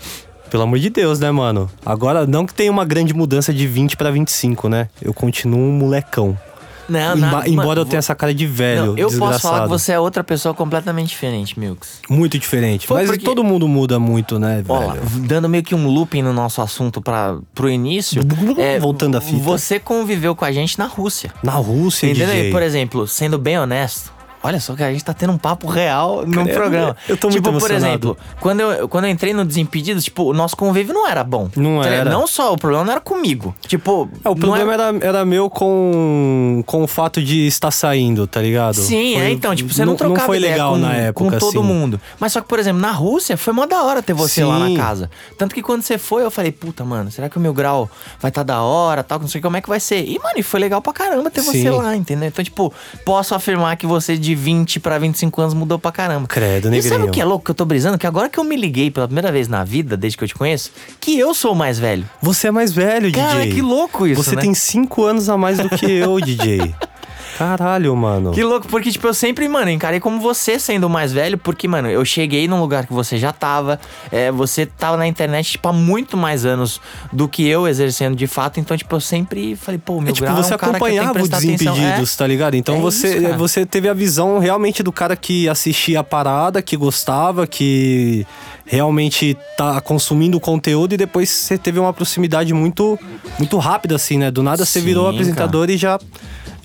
[0.49, 1.69] pelo amor de Deus, né, mano?
[1.85, 4.87] Agora, não que tenha uma grande mudança de 20 pra 25, né?
[5.01, 6.37] Eu continuo um molecão.
[6.87, 9.63] Não, Emba- nada- embora mano, eu tenha essa cara de velho, Não, eu posso falar
[9.63, 11.99] que você é outra pessoa completamente diferente, Milks.
[12.09, 12.85] Muito diferente.
[12.87, 15.01] Foi Mas porque- todo mundo muda muito, né, velho?
[15.27, 18.21] dando meio que um looping no nosso assunto para pro início.
[18.57, 19.41] é, Voltando à fita.
[19.43, 21.31] Você conviveu com a gente na Rússia.
[21.43, 22.27] Na Rússia, Entendeu?
[22.27, 22.51] DJ.
[22.51, 24.13] Por exemplo, sendo bem honesto.
[24.45, 26.95] Olha só que a gente tá tendo um papo real no Credo, programa.
[27.09, 27.85] eu tô muito tipo, por emocionado.
[27.87, 31.49] exemplo, quando eu, quando eu entrei no Desimpedidos, tipo, o nosso convívio não era bom.
[31.55, 32.09] Não Tá era.
[32.09, 33.55] Não só, o problema não era comigo.
[33.67, 38.27] Tipo, É, o não problema era, era meu com, com o fato de estar saindo,
[38.27, 38.75] tá ligado?
[38.75, 41.37] Sim, Foi- é, então, tipo, você não, trocava Não foi legal com, na época, com
[41.37, 41.67] todo assim.
[41.67, 41.99] mundo.
[42.19, 44.67] Mas só que, por exemplo, na Rússia foi mó da hora ter você lá na
[44.67, 44.77] Sim.
[44.77, 45.09] casa.
[45.37, 48.29] Tanto que quando você foi, eu falei, puta, mano, será que o meu grau vai
[48.29, 50.03] estar da hora, tal, não sei como é que vai ser.
[50.07, 51.69] E, mano, e foi legal pra caramba ter você Sim.
[51.69, 52.27] lá, entendeu?
[52.27, 56.27] Então, tipo, posso afirmar que você de 20 pra 25 anos mudou pra caramba.
[56.27, 57.09] Credo, E sabe negrinho.
[57.09, 57.97] o que é louco que eu tô brisando?
[57.97, 60.35] Que agora que eu me liguei pela primeira vez na vida, desde que eu te
[60.35, 62.07] conheço, que eu sou o mais velho.
[62.21, 63.53] Você é mais velho, Cara, DJ.
[63.55, 64.41] que louco isso, Você né?
[64.41, 66.75] tem cinco anos a mais do que eu, DJ.
[67.37, 68.31] Caralho, mano.
[68.31, 71.67] Que louco, porque, tipo, eu sempre, mano, encarei como você sendo o mais velho, porque,
[71.67, 73.79] mano, eu cheguei num lugar que você já tava,
[74.11, 76.79] é, você tava na internet, tipo, há muito mais anos
[77.11, 80.25] do que eu exercendo de fato, então, tipo, eu sempre falei, pô, meu É, tipo,
[80.25, 81.73] grau você é um acompanhava o prestar atenção.
[81.73, 82.55] Desimpedidos, tá ligado?
[82.55, 86.61] Então É você, isso, você teve a visão realmente do cara que assistia a parada,
[86.61, 88.25] que gostava, que
[88.65, 92.97] realmente tá consumindo o conteúdo e depois você teve uma proximidade muito
[93.37, 94.31] muito rápida, assim, né?
[94.31, 95.99] Do nada você Sim, virou apresentador e já.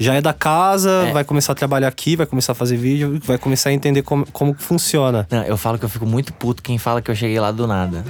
[0.00, 1.12] Já é da casa, É.
[1.12, 4.26] vai começar a trabalhar aqui, vai começar a fazer vídeo, vai começar a entender como,
[4.32, 5.26] como funciona.
[5.30, 7.66] Não, eu falo que eu fico muito puto quem fala que eu cheguei lá do
[7.66, 8.02] nada.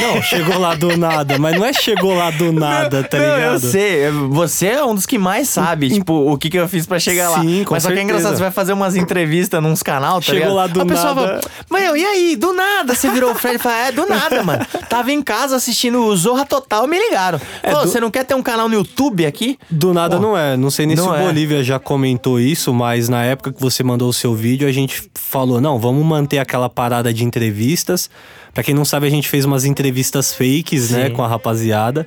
[0.00, 3.52] Não, chegou lá do nada, mas não é chegou lá do nada, tá Não, ligado?
[3.54, 4.10] eu sei.
[4.30, 7.30] Você é um dos que mais sabe, tipo, o que, que eu fiz pra chegar
[7.30, 7.40] lá.
[7.40, 8.02] Sim, com Mas só que é certeza.
[8.18, 10.54] engraçado, você vai fazer umas entrevistas nos canal, tá Chegou ligado?
[10.54, 11.00] lá do A nada.
[11.00, 12.36] fala, meu, e aí?
[12.36, 14.64] Do nada você virou o Fred e fala, é, do nada, mano.
[14.88, 17.40] Tava em casa assistindo o Zorra Total, me ligaram.
[17.62, 19.58] É, Pô, do- você não quer ter um canal no YouTube aqui?
[19.70, 20.56] Do nada Pô, não é.
[20.56, 21.32] Não sei nem se o é.
[21.32, 25.10] Bolívia já comentou isso, mas na época que você mandou o seu vídeo, a gente
[25.14, 28.10] falou: não, vamos manter aquela parada de entrevistas.
[28.52, 31.12] Pra quem não sabe, a gente fez umas entrevistas fakes, né, Sim.
[31.12, 32.06] com a rapaziada.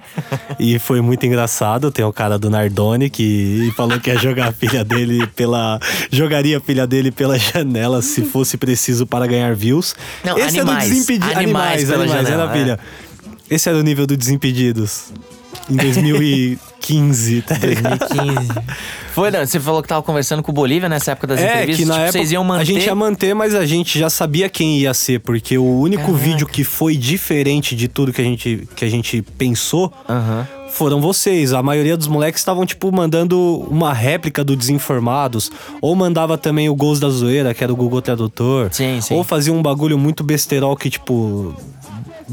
[0.59, 1.89] e foi muito engraçado.
[1.89, 5.79] Tem o cara do Nardone que falou que ia jogar a filha dele pela.
[6.11, 9.95] jogaria a filha dele pela janela se fosse preciso para ganhar views.
[10.23, 10.83] Não, Esse animais.
[10.83, 11.37] é do Desimpedidos.
[11.37, 12.77] Animais Animais, animais, janela, é.
[13.49, 15.13] Esse era o nível do Desimpedidos.
[15.69, 15.77] Em
[16.87, 17.99] 2015, tá ligado?
[17.99, 18.49] 2015.
[19.13, 21.77] Foi, não, você falou que tava conversando com o Bolívia nessa época das É, entrevistas.
[21.77, 22.61] que na tipo, época vocês iam manter.
[22.61, 26.03] a gente ia manter, mas a gente já sabia quem ia ser, porque o único
[26.03, 26.23] Caraca.
[26.23, 29.91] vídeo que foi diferente de tudo que a gente, que a gente pensou
[30.71, 31.53] foram vocês.
[31.53, 33.37] A maioria dos moleques estavam, tipo, mandando
[33.69, 38.01] uma réplica do Desinformados, ou mandava também o Gols da Zoeira, que era o Google
[38.01, 39.13] Tradutor, Sim, sim.
[39.13, 41.53] ou fazia um bagulho muito besterol que, tipo.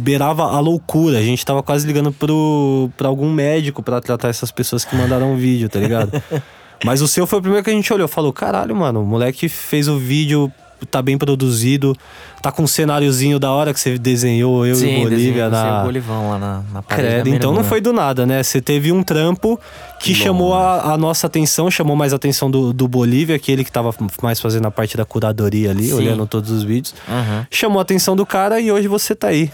[0.01, 1.19] Beirava a loucura.
[1.19, 5.35] A gente tava quase ligando pro, pra algum médico pra tratar essas pessoas que mandaram
[5.35, 6.11] o vídeo, tá ligado?
[6.85, 8.09] Mas o seu foi o primeiro que a gente olhou.
[8.09, 10.51] Falou, caralho, mano, o moleque fez o vídeo
[10.87, 11.97] tá bem produzido.
[12.43, 15.81] Tá com um cenáriozinho da hora que você desenhou, eu e o Bolívia na.
[15.81, 18.43] o Bolivão lá na, na parede da Credo, então não foi do nada, né?
[18.43, 19.61] Você teve um trampo
[19.99, 23.71] que chamou a, a nossa atenção, chamou mais a atenção do, do Bolívia, aquele que
[23.71, 25.95] tava mais fazendo a parte da curadoria ali, Sim.
[25.95, 26.95] olhando todos os vídeos.
[27.07, 27.45] Uhum.
[27.51, 29.51] Chamou a atenção do cara e hoje você tá aí,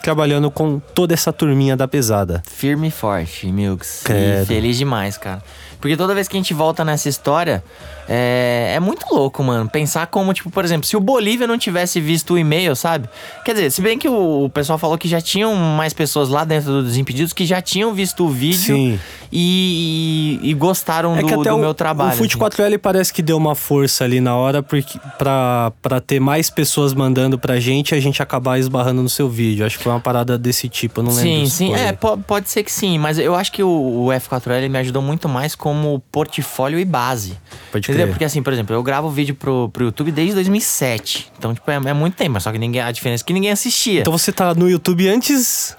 [0.00, 2.42] trabalhando com toda essa turminha da pesada.
[2.46, 4.02] Firme e forte, Milks.
[4.04, 4.42] Credo.
[4.42, 5.42] E feliz demais, cara.
[5.80, 7.62] Porque toda vez que a gente volta nessa história,
[8.08, 9.68] é, é muito louco, mano.
[9.68, 13.08] Pensar como, tipo, por exemplo, se o Bolívia não tivesse visto o e-mail, sabe?
[13.44, 16.44] Quer dizer, se bem que o, o pessoal falou que já tinham mais pessoas lá
[16.44, 19.00] dentro do Desimpedidos que já tinham visto o vídeo Sim.
[19.30, 22.12] e, e, e gostaram É que do, até do o, meu trabalho.
[22.14, 22.62] o Fute assim.
[22.62, 26.94] 4L parece que deu uma força ali na hora porque, pra, pra ter mais pessoas
[26.94, 29.66] mandando pra gente e a gente acabar esbarrando no seu vídeo.
[29.66, 31.22] Acho que foi uma parada desse tipo, eu não lembro.
[31.30, 31.74] Sim, sim.
[31.74, 35.02] É, po- pode ser que sim, mas eu acho que o, o F4L me ajudou
[35.02, 37.36] muito mais como portfólio e base.
[37.70, 38.06] Pode Entendeu?
[38.06, 38.12] crer.
[38.14, 41.32] Porque assim, por exemplo, eu gravo vídeo pro, pro YouTube desde 2007.
[41.38, 44.00] Então, tipo, é, é muito tempo, só que ninguém, a diferença é que ninguém assistia.
[44.00, 45.76] Então você tá no YouTube antes.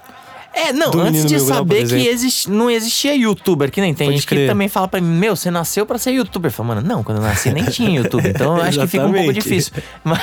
[0.52, 4.08] é, não, do antes de Mil Grau, saber que não existia youtuber, que nem tem
[4.08, 4.48] Pode gente que crer.
[4.48, 6.48] também fala pra mim, meu, você nasceu pra ser youtuber.
[6.48, 8.28] Eu falo, mano, não, quando eu nasci nem tinha YouTube.
[8.28, 9.72] Então eu acho que fica um pouco difícil.
[10.04, 10.20] Mas,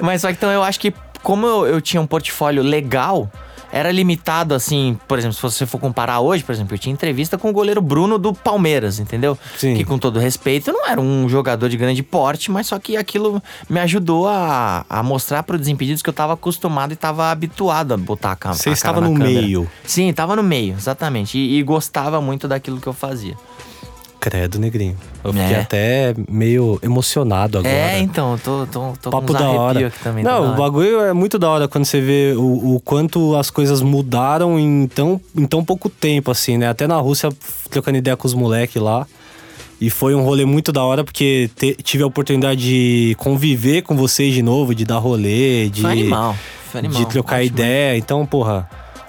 [0.00, 3.30] mas só que então eu acho que, como eu, eu tinha um portfólio legal,
[3.70, 7.36] era limitado assim, por exemplo, se você for comparar hoje, por exemplo, eu tinha entrevista
[7.36, 9.36] com o goleiro Bruno do Palmeiras, entendeu?
[9.56, 9.74] Sim.
[9.74, 13.42] Que com todo respeito, não era um jogador de grande porte, mas só que aquilo
[13.68, 17.96] me ajudou a, a mostrar pro Desimpedidos que eu tava acostumado e tava habituado a
[17.96, 19.42] botar a, cam Você a estava no câmera.
[19.42, 19.70] meio.
[19.84, 21.36] Sim, tava no meio, exatamente.
[21.36, 23.36] E, e gostava muito daquilo que eu fazia.
[24.30, 24.96] Credo, negrinho.
[25.24, 25.60] Eu fiquei É.
[25.60, 27.72] até meio emocionado agora.
[27.74, 29.86] É, então, eu tô, tô, tô Papo da hora.
[29.86, 30.22] aqui também.
[30.24, 30.56] Não, o hora.
[30.56, 34.86] bagulho é muito da hora quando você vê o, o quanto as coisas mudaram em
[34.86, 36.68] tão, em tão pouco tempo, assim, né?
[36.68, 37.30] Até na Rússia,
[37.70, 39.06] trocando ideia com os moleques lá.
[39.80, 43.96] E foi um rolê muito da hora, porque te- tive a oportunidade de conviver com
[43.96, 46.36] vocês de novo, de dar rolê, de, Foi animal.
[46.70, 46.98] Foi animal.
[47.00, 47.46] de trocar ótimo.
[47.46, 47.96] ideia.
[47.96, 48.68] Então, porra,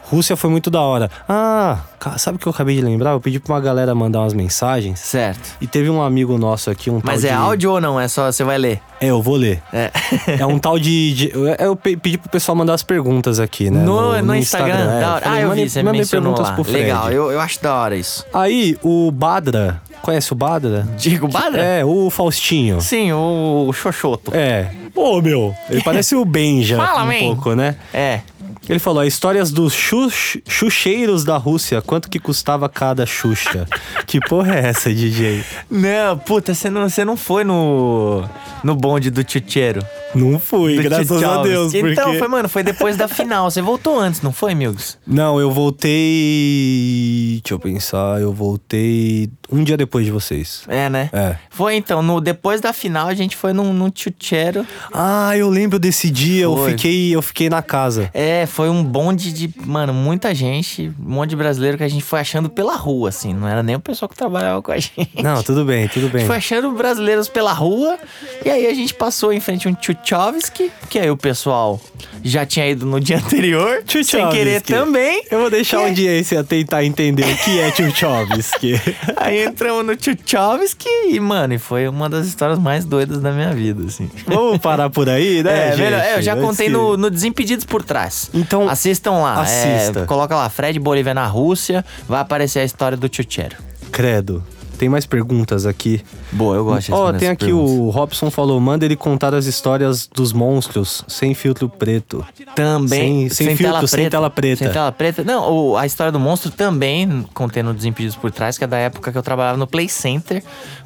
[0.10, 1.10] Rússia foi muito da hora.
[1.28, 1.78] Ah,
[2.18, 3.12] sabe o que eu acabei de lembrar?
[3.12, 5.00] Eu pedi pra uma galera mandar umas mensagens.
[5.00, 5.56] Certo.
[5.62, 7.34] E teve um amigo nosso aqui, um Mas é de...
[7.34, 8.00] áudio ou não?
[8.00, 8.82] É só você vai ler.
[9.00, 9.62] É, eu vou ler.
[9.72, 9.92] É.
[10.40, 11.14] É um tal de.
[11.14, 13.82] de- eu pe- pedi pro pessoal mandar as perguntas aqui, né?
[13.84, 14.74] No, no, Instagram.
[14.98, 15.00] é.
[15.00, 15.22] da hora.
[15.26, 16.56] Falei, Ah, eu vi, você mencionou perguntas lá.
[16.56, 16.80] pro Fred.
[16.86, 18.26] Legal, eu, eu acho da hora isso.
[18.34, 19.82] Aí, o Badra.
[20.02, 20.88] Conhece o Badra?
[20.98, 21.62] Digo, Badra?
[21.62, 22.80] É, o Faustinho.
[22.82, 24.32] Sim, o, o Xoxoto.
[24.34, 24.72] É.
[24.94, 25.54] Pô, meu.
[25.70, 27.20] Ele parece o Benja Fala, um man.
[27.20, 27.76] pouco, né?
[27.94, 28.22] É.
[28.70, 31.82] Ele falou, histórias dos xux- xuxeiros da Rússia.
[31.82, 33.68] Quanto que custava cada xuxa?
[34.06, 35.44] que porra é essa, DJ?
[35.70, 38.24] Não, puta, você não, você não foi no,
[38.64, 39.84] no bonde do Tchutcheiro.
[40.14, 41.42] Não fui, do graças a.
[41.44, 41.72] Deus.
[41.72, 41.92] Porque...
[41.92, 43.50] Então, foi, mano, foi depois da final.
[43.50, 44.98] Você voltou antes, não foi, Milgs?
[45.06, 47.40] Não, eu voltei.
[47.44, 48.20] Deixa eu pensar.
[48.22, 50.62] Eu voltei um dia depois de vocês.
[50.68, 51.10] É, né?
[51.12, 51.36] É.
[51.50, 54.66] Foi então, no, depois da final a gente foi num, num Tchutcheiro.
[54.94, 56.44] Ah, eu lembro desse dia.
[56.44, 58.10] Eu fiquei, eu fiquei na casa.
[58.14, 62.04] É, foi um bonde de, mano, muita gente, um monte de brasileiro que a gente
[62.04, 63.34] foi achando pela rua, assim.
[63.34, 65.22] Não era nem o pessoal que trabalhava com a gente.
[65.22, 66.20] Não, tudo bem, tudo A bem.
[66.22, 67.98] gente foi achando brasileiros pela rua.
[68.46, 71.80] E aí a gente passou em frente a um Tchutchovsky, que aí o pessoal
[72.24, 73.84] já tinha ido no dia anterior.
[74.04, 75.24] Sem querer também.
[75.32, 78.80] Eu vou deixar a audiência tentar entender o que é Tchutchovsky.
[79.18, 83.84] Aí entramos no Tchutchovsky e, mano, foi uma das histórias mais doidas da minha vida,
[83.86, 84.10] assim.
[84.26, 85.70] Vamos parar por aí, né?
[85.70, 85.82] É, gente?
[85.82, 88.30] melhor, é, eu já Antes contei no, no Desimpedidos por trás.
[88.34, 89.42] Então, Assistam lá.
[89.42, 90.02] assista.
[90.02, 93.56] é, coloca lá, Fred Bolívia na Rússia, vai aparecer a história do Tchutchero.
[93.92, 94.44] credo.
[94.80, 96.02] Tem mais perguntas aqui.
[96.32, 97.72] Boa, eu gosto de Ó, responder tem aqui perguntas.
[97.72, 102.26] o Robson falou: manda ele contar as histórias dos monstros sem filtro preto.
[102.56, 103.30] Também.
[103.30, 104.64] Sem- sem filtro, sem tela preta.
[104.64, 105.24] Sem tela preta.
[105.24, 108.78] Não, o- a história do monstro também contém no Desimpedidos por Trás, que é da
[108.78, 110.42] época que eu trabalhava no Play Center,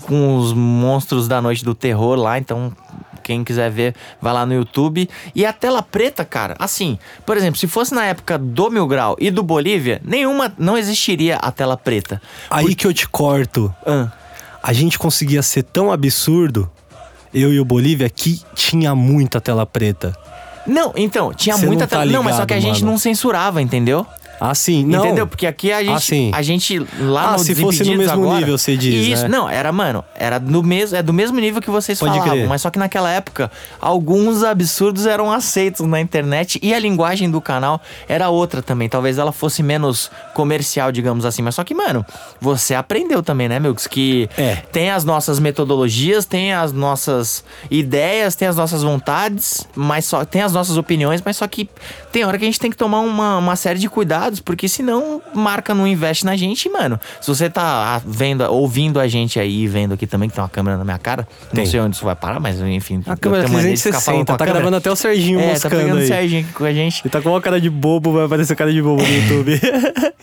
[0.08, 2.40] com os monstros da noite do terror lá.
[2.40, 2.74] Então,
[3.24, 5.10] quem quiser ver, vai lá no YouTube.
[5.34, 9.16] E a tela preta, cara, assim, por exemplo, se fosse na época do Mil Grau
[9.20, 12.22] e do Bolívia, nenhuma, não existiria a tela preta.
[12.50, 13.74] Aí que eu te corto.
[13.86, 14.12] Ah,
[14.62, 16.70] A gente conseguia ser tão absurdo,
[17.34, 20.16] eu e o Bolívia, que tinha muita tela preta.
[20.66, 22.12] Não, então, tinha Cê muita tá tela.
[22.12, 22.94] não, mas só que a ligado, gente mano.
[22.94, 24.06] não censurava, entendeu?
[24.46, 24.86] Ah, sim.
[24.86, 25.00] Não.
[25.06, 25.26] Entendeu?
[25.26, 26.32] Porque aqui a gente, Ah, sim.
[26.34, 29.30] a gente lá Ah, no se fosse no mesmo agora- nível, você diz, Isso, né?
[29.30, 32.48] não, era, mano, era no mesmo, é do mesmo nível que vocês Pode falavam, crer.
[32.50, 37.40] mas só que naquela época alguns absurdos eram aceitos na internet e a linguagem do
[37.40, 42.06] canal era outra também, talvez ela fosse menos comercial, digamos assim, mas só que, mano,
[42.42, 44.58] você aprendeu também, né, Milks, que É.
[44.74, 50.42] tem as nossas metodologias, tem as nossas ideias, tem as nossas vontades, mas só tem
[50.42, 51.70] as nossas opiniões, mas só que
[52.12, 54.68] tem hora que a gente tem que tomar uma, uma série de cuidados publicados, porque
[54.68, 57.00] senão marca não investe na gente, mano.
[57.22, 60.78] Se você tá vendo, ouvindo a gente aí, vendo aqui também, que tem uma câmera
[60.78, 61.64] na minha cara, Tem.
[61.64, 63.02] não sei onde isso vai parar, mas enfim.
[63.06, 64.54] A eu câmera tenho mania de ficar falando 360, com a tá câmera.
[64.60, 66.08] gravando até o Serginho É, tá moscando pegando o aí.
[66.08, 67.02] Serginho aqui com a gente.
[67.04, 69.60] Ele tá com uma cara de bobo, vai aparecer cara de bobo no YouTube.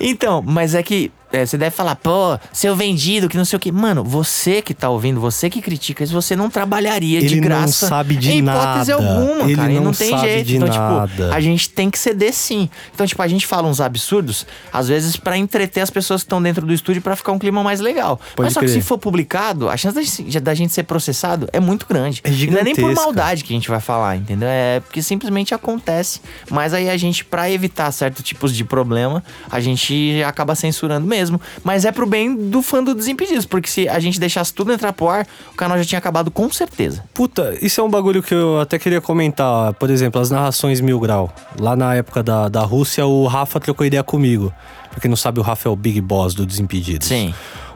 [0.00, 3.60] Então, mas é que é, você deve falar, pô, seu vendido, que não sei o
[3.60, 3.72] quê.
[3.72, 7.48] Mano, você que tá ouvindo, você que critica isso, você não trabalharia de Ele não
[7.48, 7.86] graça.
[7.88, 8.94] sabe de em hipótese nada.
[8.94, 9.68] alguma, Ele cara.
[9.72, 10.46] não não tem sabe jeito.
[10.46, 11.08] de então, nada.
[11.08, 12.68] tipo, a gente tem que ceder sim.
[12.94, 16.42] Então, tipo, a gente fala uns absurdos, às vezes pra entreter as pessoas que estão
[16.42, 18.16] dentro do estúdio pra ficar um clima mais legal.
[18.36, 18.80] Pode mas só que crer.
[18.80, 22.20] se for publicado, a chance da gente, da gente ser processado é muito grande.
[22.24, 24.48] É e não é nem por maldade que a gente vai falar, entendeu?
[24.50, 26.20] É porque simplesmente acontece.
[26.50, 31.21] Mas aí a gente, pra evitar certos tipos de problema, a gente acaba censurando mesmo.
[31.62, 34.92] Mas é pro bem do fã do Desimpedidos, porque se a gente deixasse tudo entrar
[34.92, 37.04] pro ar, o canal já tinha acabado com certeza.
[37.14, 39.74] Puta, isso é um bagulho que eu até queria comentar.
[39.74, 41.32] Por exemplo, as narrações Mil Grau.
[41.58, 44.52] Lá na época da, da Rússia, o Rafa trocou ideia comigo.
[44.90, 47.08] Pra quem não sabe, o Rafa é o Big Boss do Desimpedidos.
[47.08, 47.32] Sim.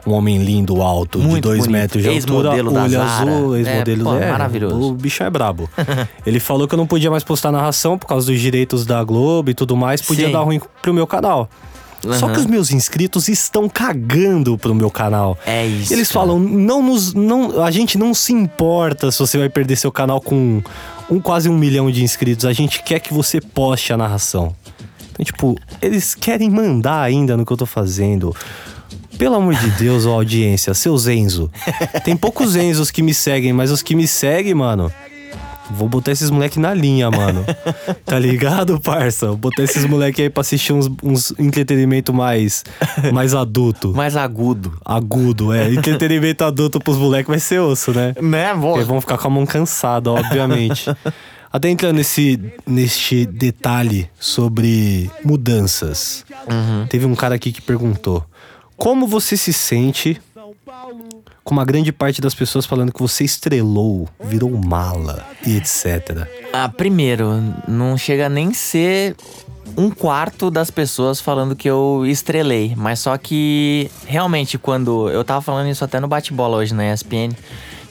[0.07, 1.73] Um homem lindo, alto, de Muito dois bonito.
[1.73, 4.81] metros de altura, olho azul, É, ex-modelo pô, é, maravilhoso.
[4.91, 5.69] O bicho é brabo.
[6.25, 9.51] Ele falou que eu não podia mais postar narração por causa dos direitos da Globo
[9.51, 10.33] e tudo mais, podia Sim.
[10.33, 11.49] dar ruim pro meu canal.
[12.03, 12.35] Só Aham.
[12.35, 15.39] que os meus inscritos estão cagando pro meu canal.
[15.47, 15.93] É isso.
[15.93, 16.27] Eles cara.
[16.27, 20.21] falam, não nos, não, a gente não se importa se você vai perder seu canal
[20.21, 20.63] com
[21.11, 22.45] um, quase um milhão de inscritos.
[22.45, 24.55] A gente quer que você poste a narração.
[25.13, 28.37] Então, tipo, eles querem mandar ainda no que eu tô fazendo.
[29.19, 31.51] Pelo amor de Deus, ó, audiência, seus Enzo.
[32.05, 34.93] Tem poucos Enzos que me seguem, mas os que me seguem, mano.
[35.71, 37.45] Vou botar esses moleque na linha, mano.
[38.05, 39.27] Tá ligado, parça?
[39.29, 42.65] Vou botar esses moleque aí pra assistir uns, uns entretenimento mais,
[43.13, 43.93] mais adulto.
[43.95, 44.79] Mais agudo.
[44.85, 45.73] Agudo, é.
[45.73, 48.15] Entretenimento adulto pros moleques vai ser osso, né?
[48.21, 48.77] Né, vou.
[48.77, 50.87] Eles vão ficar com a mão cansada, obviamente.
[51.53, 56.25] Até entrando nesse, neste detalhe sobre mudanças.
[56.89, 58.25] Teve um cara aqui que perguntou:
[58.77, 60.21] Como você se sente
[61.47, 66.27] com uma grande parte das pessoas falando que você estrelou, virou mala e etc.
[66.53, 69.15] Ah, primeiro, não chega nem ser
[69.77, 72.75] um quarto das pessoas falando que eu estrelei.
[72.77, 75.09] Mas só que realmente, quando.
[75.09, 77.31] Eu tava falando isso até no bate-bola hoje na ESPN.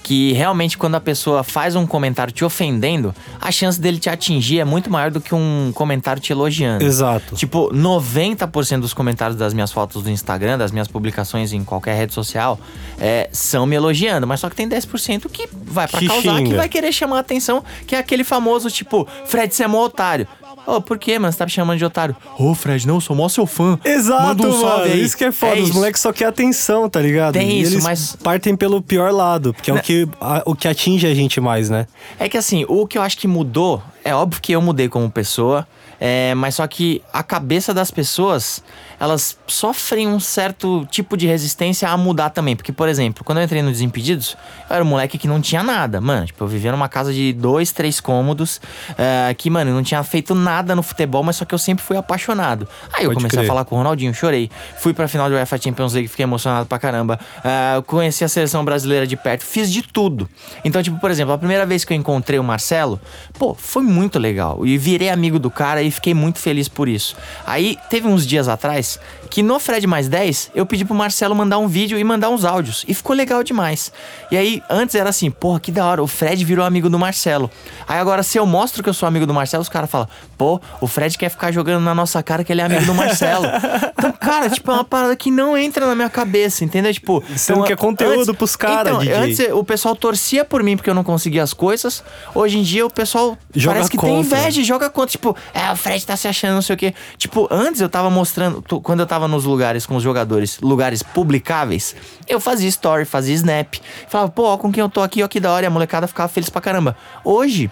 [0.06, 4.60] Que realmente, quando a pessoa faz um comentário te ofendendo, a chance dele te atingir
[4.60, 6.84] é muito maior do que um comentário te elogiando.
[6.84, 7.34] Exato.
[7.36, 12.14] Tipo, 90% dos comentários das minhas fotos do Instagram, das minhas publicações em qualquer rede
[12.14, 12.60] social,
[13.00, 14.28] é, são me elogiando.
[14.28, 16.58] Mas só que tem 10% que vai pra Que causar, que xinga.
[16.58, 20.28] vai querer chamar a atenção, que é aquele famoso, tipo, Fred, você é mó otário.
[20.68, 21.32] Ô, por que, mano?
[21.32, 22.16] Você tá me chamando de otário?
[22.38, 23.78] Ô, Fred, não, eu sou mó seu fã.
[23.84, 24.84] Exato, Manda um mano.
[24.84, 25.04] aí.
[25.04, 25.58] Isso que é foda.
[25.58, 27.34] É Os moleques só querem atenção, tá ligado?
[27.34, 30.56] Tem E isso, eles mas- partem pelo pior lado, porque é o que, a- o
[30.56, 31.86] que atinge a gente mais, né?
[32.20, 35.10] É que assim, o que eu acho que mudou, é óbvio que eu mudei como
[35.10, 35.68] pessoa,
[36.08, 38.64] é, mas só que a cabeça das pessoas,
[39.00, 42.56] elas sofrem um certo tipo de resistência a mudar também.
[42.56, 44.38] Porque, por exemplo, quando eu entrei no Desimpedidos,
[44.70, 46.00] eu era um moleque que não tinha nada.
[46.00, 48.62] Mano, tipo, eu vivia numa casa de dois, três cômodos,
[49.00, 51.84] é, que, mano, eu não tinha feito nada no futebol, mas só que eu sempre
[51.84, 52.68] fui apaixonado.
[52.94, 53.46] Aí eu Pode comecei crer.
[53.46, 54.52] a falar com o Ronaldinho, chorei.
[54.78, 57.20] Fui pra final do UEFA Champions League, fiquei emocionado pra caramba.
[57.44, 60.30] É, conheci a seleção brasileira de perto, fiz de tudo.
[60.64, 63.02] Então, tipo, por exemplo, a primeira vez que eu encontrei o Marcelo,
[63.40, 64.64] pô, foi muito legal.
[64.68, 67.16] E virei amigo do cara e fiquei muito feliz por isso.
[67.46, 71.58] Aí, teve uns dias atrás que no Fred Mais 10, eu pedi pro Marcelo mandar
[71.58, 72.86] um vídeo e mandar uns áudios.
[72.88, 73.92] E ficou legal demais.
[74.32, 77.50] E aí, antes era assim, porra, que da hora, o Fred virou amigo do Marcelo.
[77.88, 80.60] Aí agora, se eu mostro que eu sou amigo do Marcelo, os caras falam, pô,
[80.82, 83.46] o Fred quer ficar jogando na nossa cara que ele é amigo do Marcelo.
[83.98, 86.94] então, cara, tipo, é uma parada que não entra na minha cabeça, entendeu?
[86.94, 89.14] Tipo, Você não quer conteúdo pros caras, então, DJ.
[89.16, 92.04] Antes o pessoal torcia por mim porque eu não conseguia as coisas.
[92.34, 94.38] Hoje em dia o pessoal Joga parece que tem contra.
[94.38, 95.12] inveja e joga contra.
[95.12, 96.94] Tipo, é, o Fred tá se achando, não sei o quê.
[97.18, 101.96] Tipo, antes eu tava mostrando, quando eu tava nos lugares com os jogadores, lugares publicáveis,
[102.28, 103.76] eu fazia story, fazia snap.
[104.08, 105.66] Falava, pô, ó, com quem eu tô aqui, ó, que da hora.
[105.66, 106.96] E a molecada ficava feliz pra caramba.
[107.24, 107.70] Hoje,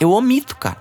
[0.00, 0.76] eu omito, cara.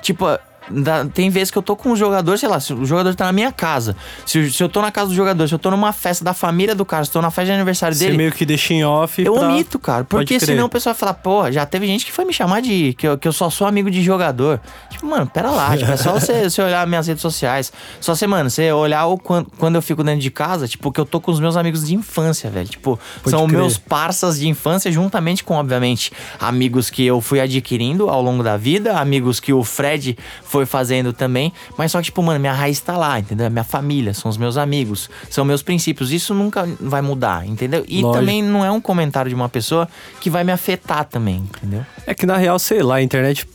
[0.00, 0.26] Tipo,
[0.70, 3.24] da- tem vezes que eu tô com um jogador, sei lá, se o jogador tá
[3.26, 3.96] na minha casa.
[4.26, 6.74] Se, se eu tô na casa do jogador, se eu tô numa festa da família
[6.74, 8.16] do cara, se eu tô na festa de aniversário Você dele.
[8.16, 9.22] meio que deixa em off.
[9.22, 10.04] Eu pra- omito, cara.
[10.04, 12.94] Porque senão o pessoal vai falar, pô, já teve gente que foi me chamar de.
[12.94, 14.60] que eu, que eu só sou amigo de jogador.
[14.90, 15.76] Tipo, mano, pera lá.
[15.76, 17.72] tipo, é só você, você olhar minhas redes sociais.
[18.00, 21.00] Só você, mano, você olhar o, quando, quando eu fico dentro de casa, tipo, que
[21.00, 22.68] eu tô com os meus amigos de infância, velho.
[22.68, 23.58] Tipo, Pode são crer.
[23.58, 28.56] meus parças de infância, juntamente com, obviamente, amigos que eu fui adquirindo ao longo da
[28.56, 31.52] vida, amigos que o Fred foi fazendo também.
[31.76, 33.46] Mas só que, tipo, mano, minha raiz tá lá, entendeu?
[33.46, 36.12] É Minha família, são os meus amigos, são meus princípios.
[36.12, 37.84] Isso nunca vai mudar, entendeu?
[37.88, 38.20] E Lógico.
[38.20, 39.88] também não é um comentário de uma pessoa
[40.20, 41.84] que vai me afetar também, entendeu?
[42.06, 43.46] É que na real, sei lá, a internet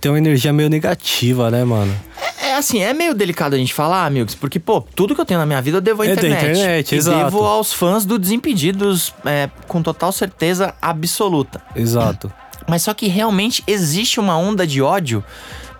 [0.00, 1.94] tem uma energia meio negativa, né, mano?
[2.40, 5.40] É, assim, é meio delicado a gente falar, amigos, porque, pô, tudo que eu tenho
[5.40, 6.50] na minha vida eu devo à É da internet.
[6.58, 7.24] internet, e exato.
[7.24, 11.60] devo aos fãs do Desimpedidos é, com total certeza absoluta.
[11.74, 12.32] Exato.
[12.68, 15.24] Mas só que realmente existe uma onda de ódio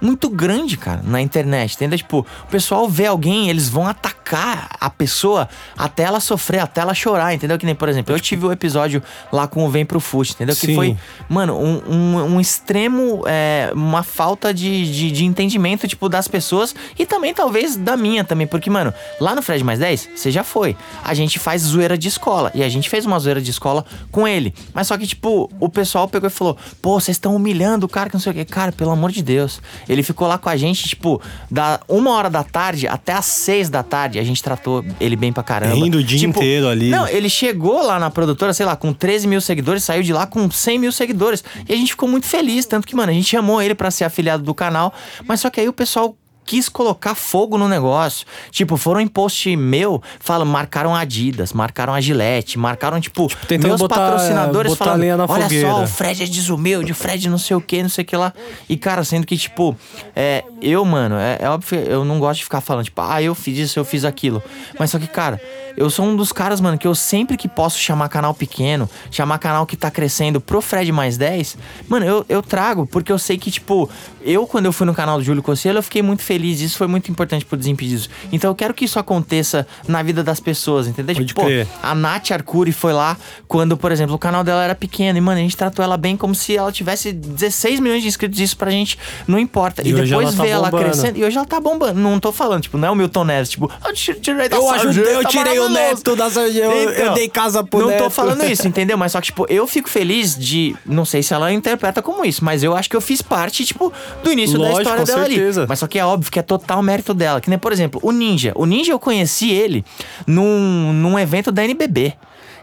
[0.01, 1.99] muito grande, cara, na internet, entendeu?
[1.99, 6.95] Tipo, o pessoal vê alguém, eles vão atacar a pessoa até ela sofrer, até ela
[6.95, 7.59] chorar, entendeu?
[7.59, 10.55] Que nem, por exemplo, eu tive o episódio lá com o Vem Pro Fute, entendeu?
[10.55, 10.75] Que Sim.
[10.75, 10.97] foi,
[11.29, 16.75] mano, um, um, um extremo, é, uma falta de, de, de entendimento, tipo, das pessoas
[16.99, 20.45] e também, talvez, da minha também, porque, mano, lá no Fred Mais 10, você já
[20.45, 20.77] foi.
[21.03, 24.27] A gente faz zoeira de escola e a gente fez uma zoeira de escola com
[24.27, 24.55] ele.
[24.73, 28.09] Mas só que, tipo, o pessoal pegou e falou: pô, vocês estão humilhando o cara
[28.09, 28.45] que não sei o quê.
[28.45, 29.61] Cara, pelo amor de Deus.
[29.89, 31.21] Ele ficou lá com a gente, tipo,
[31.51, 34.19] da uma hora da tarde até as seis da tarde.
[34.19, 35.75] A gente tratou ele bem pra caramba.
[35.75, 36.89] Rindo o dia Tipo, inteiro ali.
[36.91, 40.27] Não, ele chegou lá na produtora, sei lá, com 13 mil seguidores, saiu de lá
[40.27, 41.45] com 100 mil seguidores.
[41.69, 44.05] E a gente ficou muito feliz, tanto que, mano, a gente chamou ele pra ser
[44.05, 44.93] afiliado do canal.
[45.27, 46.17] Mas só que aí o pessoal
[46.47, 48.27] quis colocar fogo no negócio.
[48.51, 53.69] Tipo, foram em post meu, falam, marcaram a Adidas, marcaram a Gillette, marcaram, tipo, tentando
[53.69, 57.39] meus botar- patrocinadores botar falando, olha fogueira." só, o Fred é desumilde, o Fred não
[57.39, 58.33] sei o que, não sei o que lá.
[58.69, 59.77] E, cara, sendo que, tipo,
[60.15, 63.35] é, eu, mano, é, é óbvio, eu não gosto de ficar falando, tipo, ah, eu
[63.35, 64.43] fiz isso, eu fiz aquilo.
[64.79, 65.41] Mas só que, cara,
[65.77, 69.39] eu sou um dos caras, mano, que eu sempre que posso chamar canal pequeno, chamar
[69.39, 73.37] canal que tá crescendo pro Fred mais 10, mano, eu, eu trago, porque eu sei
[73.37, 73.91] que, tipo,
[74.23, 76.36] eu, quando eu fui no canal do Júlio Cossielo, eu fiquei muito feliz.
[76.45, 78.09] Isso foi muito importante pro Desimpedidos.
[78.33, 81.15] Então eu quero que isso aconteça na vida das pessoas, entendeu?
[81.15, 81.67] Pode Tipo, pô, crer.
[81.83, 83.17] a Nath Arcuri foi lá
[83.49, 85.19] quando, por exemplo, o canal dela era pequeno.
[85.19, 88.39] E, mano, a gente tratou ela bem como se ela tivesse 16 milhões de inscritos.
[88.41, 89.83] Isso pra gente não importa.
[89.83, 90.91] E E, depois ela tá ver ela bombando.
[90.91, 91.19] crescendo.
[91.19, 91.99] E hoje ela tá bombando.
[92.01, 93.51] Não tô falando, tipo, não é o Milton Neves.
[93.51, 97.29] Tipo, eu ti- tirei da Eu ajudei, eu tirei o neto da eu- eu dei
[97.29, 98.99] casa pro Não tô falando isso, entendeu?
[98.99, 100.75] Mas só que, tipo, eu fico feliz de.
[100.85, 103.93] Não sei se ela interpreta como isso, mas eu acho que eu fiz parte, tipo,
[104.23, 105.61] do início Lógico, da história dela certeza.
[105.63, 105.69] ali.
[105.69, 107.41] Mas só que é óbvio que é total mérito dela.
[107.41, 108.53] Que nem, por exemplo, o Ninja.
[108.55, 109.85] O Ninja eu conheci ele
[110.27, 112.15] num, num evento da NBB.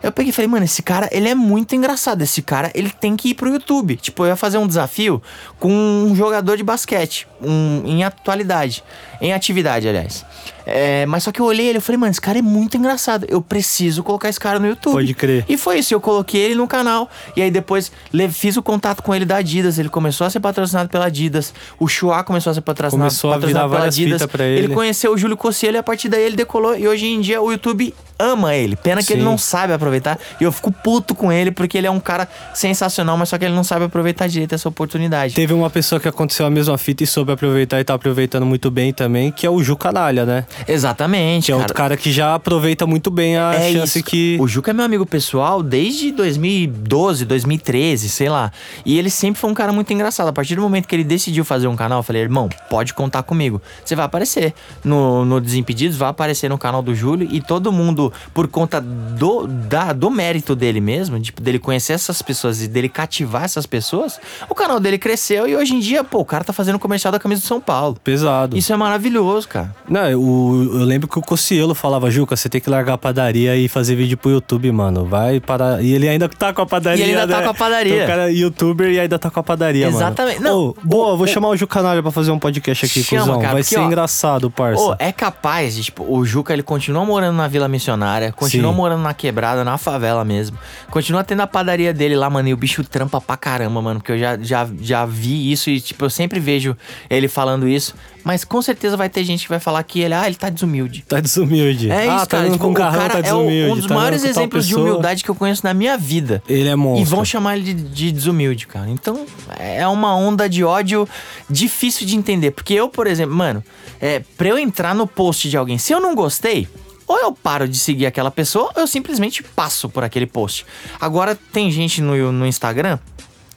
[0.03, 2.22] Eu peguei e falei, mano, esse cara, ele é muito engraçado.
[2.22, 3.95] Esse cara, ele tem que ir pro YouTube.
[3.95, 5.24] Tipo, eu ia fazer um desafio
[5.57, 8.84] com um jogador de basquete, um, em atualidade.
[9.22, 10.26] Em atividade, aliás.
[10.66, 13.26] É, mas só que eu olhei ele e falei, mano, esse cara é muito engraçado.
[13.30, 14.94] Eu preciso colocar esse cara no YouTube.
[14.94, 15.46] Pode crer.
[15.48, 17.10] E foi isso, eu coloquei ele no canal.
[17.36, 17.91] E aí depois
[18.32, 19.78] fiz o contato com ele da Adidas.
[19.78, 21.54] Ele começou a ser patrocinado pela Adidas.
[21.80, 24.66] O Chua começou a ser patrocinado, Começou a patrocinado virar várias fitas pra ele.
[24.66, 26.78] Ele conheceu o Júlio Cossielo e a partir daí ele decolou.
[26.78, 28.76] E hoje em dia o YouTube ama ele.
[28.76, 29.26] Pena que ele Sim.
[29.26, 30.18] não sabe aproveitar.
[30.39, 33.46] E eu fico puto com ele porque ele é um cara sensacional, mas só que
[33.46, 35.34] ele não sabe aproveitar direito essa oportunidade.
[35.34, 38.72] Teve uma pessoa que aconteceu a mesma fita e soube aproveitar e tá aproveitando muito
[38.72, 40.33] bem também, que é o Ju Canalha, né?
[40.68, 44.08] Exatamente, Que é outro cara que já aproveita muito bem a É chance isso.
[44.08, 44.38] que.
[44.40, 48.52] O Juca é meu amigo pessoal desde 2012, 2013, sei lá.
[48.86, 50.28] E ele sempre foi um cara muito engraçado.
[50.28, 53.24] A partir do momento que ele decidiu fazer um canal, eu falei, irmão, pode contar
[53.24, 53.62] comigo.
[53.84, 54.54] Você vai aparecer
[54.84, 59.48] no, no Desimpedidos, vai aparecer no canal do Júlio e todo mundo, por conta do,
[59.48, 64.20] da, do mérito dele mesmo, tipo, dele conhecer essas pessoas e dele cativar essas pessoas,
[64.50, 67.20] o canal dele cresceu e hoje em dia, pô, o cara tá fazendo comercial da
[67.20, 67.98] camisa do São Paulo.
[68.04, 68.58] Pesado.
[68.58, 69.76] Isso é maravilhoso, cara.
[69.88, 73.56] Não, o- eu lembro que o Cocielo falava, Juca, você tem que largar a padaria
[73.56, 75.06] e fazer vídeo pro YouTube, mano.
[75.06, 75.82] Vai parar.
[75.84, 77.06] E ele ainda tá com a padaria.
[77.06, 77.44] E ele ainda tá né?
[77.46, 77.94] com a padaria.
[77.94, 80.42] Então, o cara é youtuber e ainda tá com a padaria, Exatamente.
[80.42, 80.50] mano.
[80.56, 83.36] Não, Ô, boa, vou chamar o Ju Canalha pra fazer um podcast aqui, Chama, cuzão.
[83.42, 84.82] cara, Vai porque, ser ó, engraçado, parça.
[84.82, 88.78] Ô, é capaz de, tipo, o Juca, ele continua morando na Vila Missionária, continua Sim.
[88.78, 90.58] morando na quebrada, na favela mesmo.
[90.90, 94.12] Continua tendo a padaria dele lá, mano, e o bicho trampa pra caramba, mano, porque
[94.14, 96.76] eu já, já, já vi isso e, tipo, eu sempre vejo
[97.10, 97.94] ele falando isso.
[98.24, 101.03] Mas com certeza vai ter gente que vai falar que ele, ah, ele tá desumilde.
[101.07, 101.89] Tá desumilde.
[101.89, 102.43] É ah, isso, tá cara.
[102.43, 103.72] andando Tipo, com o carrão, cara tá é desumilde.
[103.72, 106.41] um dos tá maiores exemplos de humildade que eu conheço na minha vida.
[106.47, 107.01] Ele é monstro.
[107.01, 108.89] E vão chamar ele de, de desumilde, cara.
[108.89, 109.26] Então,
[109.57, 111.07] é uma onda de ódio
[111.49, 112.51] difícil de entender.
[112.51, 113.64] Porque eu, por exemplo, mano,
[113.99, 116.68] é, pra eu entrar no post de alguém, se eu não gostei,
[117.07, 120.66] ou eu paro de seguir aquela pessoa, ou eu simplesmente passo por aquele post.
[120.99, 122.97] Agora, tem gente no, no Instagram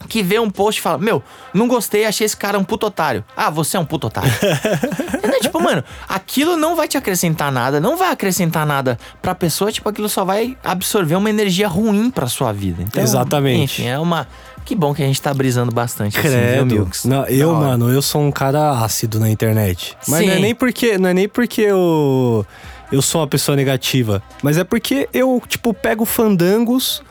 [0.07, 3.25] que vê um post e fala: Meu, não gostei, achei esse cara um puto otário.
[3.37, 4.33] Ah, você é um puto otário.
[5.17, 5.41] Entendeu?
[5.41, 9.89] Tipo, mano, aquilo não vai te acrescentar nada, não vai acrescentar nada pra pessoa, tipo,
[9.89, 12.83] aquilo só vai absorver uma energia ruim pra sua vida.
[12.83, 13.81] Então, Exatamente.
[13.83, 14.27] Enfim, é uma.
[14.65, 16.75] Que bom que a gente tá brisando bastante assim, viu, Credo.
[16.75, 17.05] Milks?
[17.05, 19.97] Não, eu, mano, eu sou um cara ácido na internet.
[20.09, 20.43] Mas não é Sim.
[20.43, 22.45] nem porque, não é nem porque eu
[22.91, 27.03] eu sou uma pessoa negativa, mas é porque eu, tipo, pego fandangos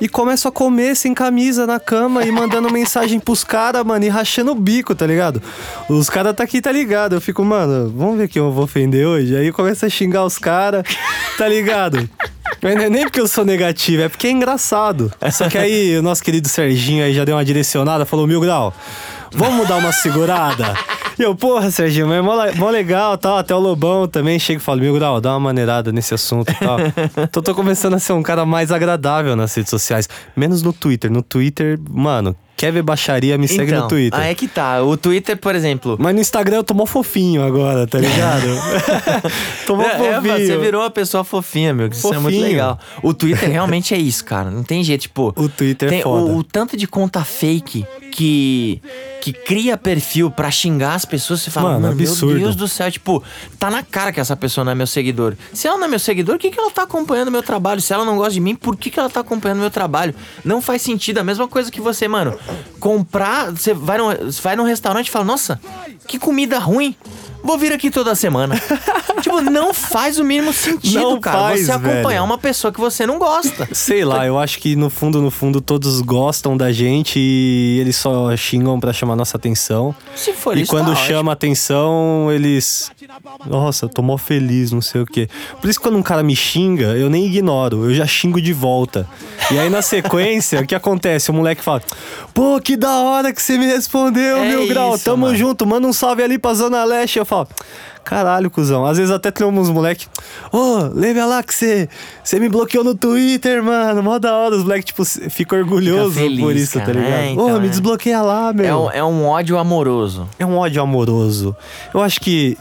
[0.00, 4.08] e começo a comer sem camisa na cama e mandando mensagem pros caras, mano, e
[4.08, 5.42] rachando o bico, tá ligado?
[5.88, 7.14] Os caras tá aqui, tá ligado?
[7.14, 9.36] Eu fico, mano, vamos ver quem eu vou ofender hoje.
[9.36, 10.84] Aí começa a xingar os caras,
[11.36, 12.08] tá ligado?
[12.62, 15.12] Mas não é nem porque eu sou negativo, é porque é engraçado.
[15.32, 18.74] Só que aí o nosso querido Serginho aí já deu uma direcionada, falou, Mil Grau,
[19.32, 20.74] vamos dar uma segurada?
[21.18, 23.36] E eu, porra, Serginho, mas é mó, mó legal tal.
[23.36, 26.54] Até o Lobão também chega e fala: Meu grau, dá uma maneirada nesse assunto e
[26.54, 26.78] tal.
[27.22, 30.08] então tô começando a ser um cara mais agradável nas redes sociais.
[30.34, 31.10] Menos no Twitter.
[31.10, 34.20] No Twitter, mano, quer ver baixaria, me segue então, no Twitter.
[34.20, 34.82] Aí é que tá.
[34.82, 35.96] O Twitter, por exemplo.
[35.98, 38.42] Mas no Instagram eu tô mó fofinho agora, tá ligado?
[39.66, 40.36] tô mó É, é, fofinho.
[40.46, 41.88] você virou uma pessoa fofinha, meu.
[41.88, 42.42] que Isso é muito Fofinho.
[42.42, 42.78] legal.
[43.02, 44.50] O Twitter realmente é isso, cara.
[44.50, 45.00] Não tem jeito.
[45.00, 46.32] Tipo, O Twitter é tem foda.
[46.32, 48.82] O, o tanto de conta fake que
[49.20, 52.38] que cria perfil pra xingar as pessoas, você fala, Mano, mano, meu absurdo.
[52.38, 53.22] Deus do céu, tipo,
[53.58, 55.34] tá na cara que essa pessoa não é meu seguidor.
[55.52, 57.82] Se ela não é meu seguidor, por que, que ela tá acompanhando meu trabalho?
[57.82, 60.14] Se ela não gosta de mim, por que, que ela tá acompanhando meu trabalho?
[60.42, 61.18] Não faz sentido.
[61.18, 62.34] A mesma coisa que você, mano,
[62.78, 64.08] comprar, você vai num,
[64.42, 65.60] vai num restaurante e fala, nossa,
[66.06, 66.94] que comida ruim.
[67.42, 68.54] Vou vir aqui toda semana.
[69.38, 71.38] tipo, não faz o mínimo sentido, Não cara.
[71.38, 72.24] faz, você acompanhar velho.
[72.24, 73.68] uma pessoa que você não gosta.
[73.72, 77.96] Sei lá, eu acho que no fundo, no fundo, todos gostam da gente e eles
[77.96, 79.94] só xingam pra chamar nossa atenção.
[80.14, 81.06] Se for e isso, quando tá ótimo.
[81.06, 82.90] chama atenção, eles.
[83.46, 85.28] Nossa, tô mó feliz, não sei o quê.
[85.60, 88.52] Por isso, que quando um cara me xinga, eu nem ignoro, eu já xingo de
[88.52, 89.06] volta.
[89.50, 91.30] E aí, na sequência, o que acontece?
[91.30, 91.82] O moleque fala:
[92.34, 94.98] Pô, que da hora que você me respondeu, É meu grau.
[94.98, 95.36] Tamo mano.
[95.36, 97.18] junto, manda um salve ali pra Zona Leste.
[97.18, 97.48] Eu falo.
[98.04, 98.84] Caralho, cuzão.
[98.86, 100.06] Às vezes até tem uns moleque.
[100.52, 101.88] Ô, lembra lá que você
[102.40, 104.02] me bloqueou no Twitter, mano.
[104.02, 104.56] Mó da hora.
[104.56, 106.98] Os moleques, tipo, ficam orgulhosos Fica por isso, tá cara.
[106.98, 107.12] ligado?
[107.12, 107.70] É, Ô, então, me é.
[107.70, 108.66] desbloqueia lá, meu.
[108.66, 110.28] É um, é um ódio amoroso.
[110.38, 111.54] É um ódio amoroso.
[111.94, 112.56] Eu acho que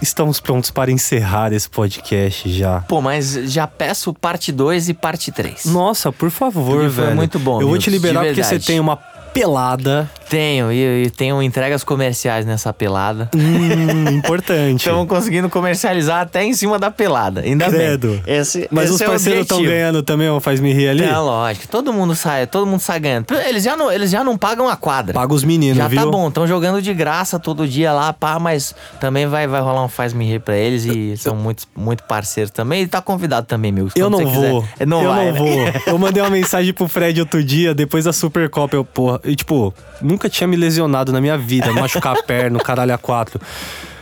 [0.00, 2.80] estamos prontos para encerrar esse podcast já.
[2.82, 5.66] Pô, mas já peço parte 2 e parte 3.
[5.66, 7.16] Nossa, por favor, Porque foi velho.
[7.16, 8.96] muito bom, Eu vou te liberar porque você tem uma
[9.32, 13.30] pelada Tenho, e, e tenho entregas comerciais nessa pelada.
[13.34, 14.78] hum, importante.
[14.78, 17.40] Estamos conseguindo comercializar até em cima da pelada.
[17.40, 18.20] Ainda Credo.
[18.24, 18.38] bem.
[18.38, 21.04] Esse, Mas esse os é parceiros estão ganhando também, ó, faz me rir ali?
[21.04, 21.68] É, lógico.
[21.68, 23.26] Todo mundo sai, todo mundo sai ganhando.
[23.46, 25.14] Eles já não, eles já não pagam a quadra.
[25.14, 26.02] Paga os meninos, já viu?
[26.02, 29.84] tá bom, estão jogando de graça todo dia lá, pá, mas também vai, vai rolar
[29.84, 32.82] um faz-me rir pra eles e são muito, muito parceiros também.
[32.82, 33.88] E tá convidado também, meu.
[33.94, 34.62] Eu não vou.
[34.62, 34.86] quiser.
[34.86, 35.38] Não eu vai, não né?
[35.38, 35.48] vou.
[35.94, 38.76] Eu mandei uma mensagem pro Fred outro dia, depois da Supercopa.
[38.76, 42.94] Eu, porra, e tipo, nunca tinha me lesionado na minha vida, machucar a perna, caralho
[42.94, 43.38] a quatro.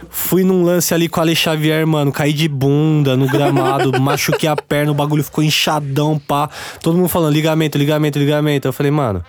[0.09, 2.13] Fui num lance ali com o Ale Xavier, mano.
[2.13, 6.49] Caí de bunda no gramado, machuquei a perna, o bagulho ficou inchadão, pá.
[6.81, 8.69] Todo mundo falando ligamento, ligamento, ligamento.
[8.69, 9.25] Eu falei, mano.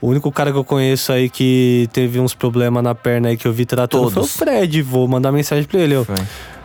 [0.00, 3.46] O único cara que eu conheço aí que teve uns problemas na perna aí que
[3.46, 4.14] eu vi tratando Todos.
[4.14, 4.82] foi o Fred.
[4.82, 5.94] Vou mandar mensagem pra ele.
[5.94, 6.06] Eu.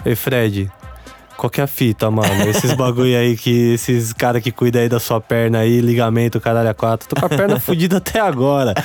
[0.06, 0.70] Ei, Fred,
[1.42, 2.44] qual que é a fita, mano?
[2.48, 6.70] Esses bagulho aí que esses cara que cuida aí da sua perna aí, ligamento, caralho,
[6.70, 7.10] a quatro.
[7.10, 8.76] Tô com a perna fodida até agora.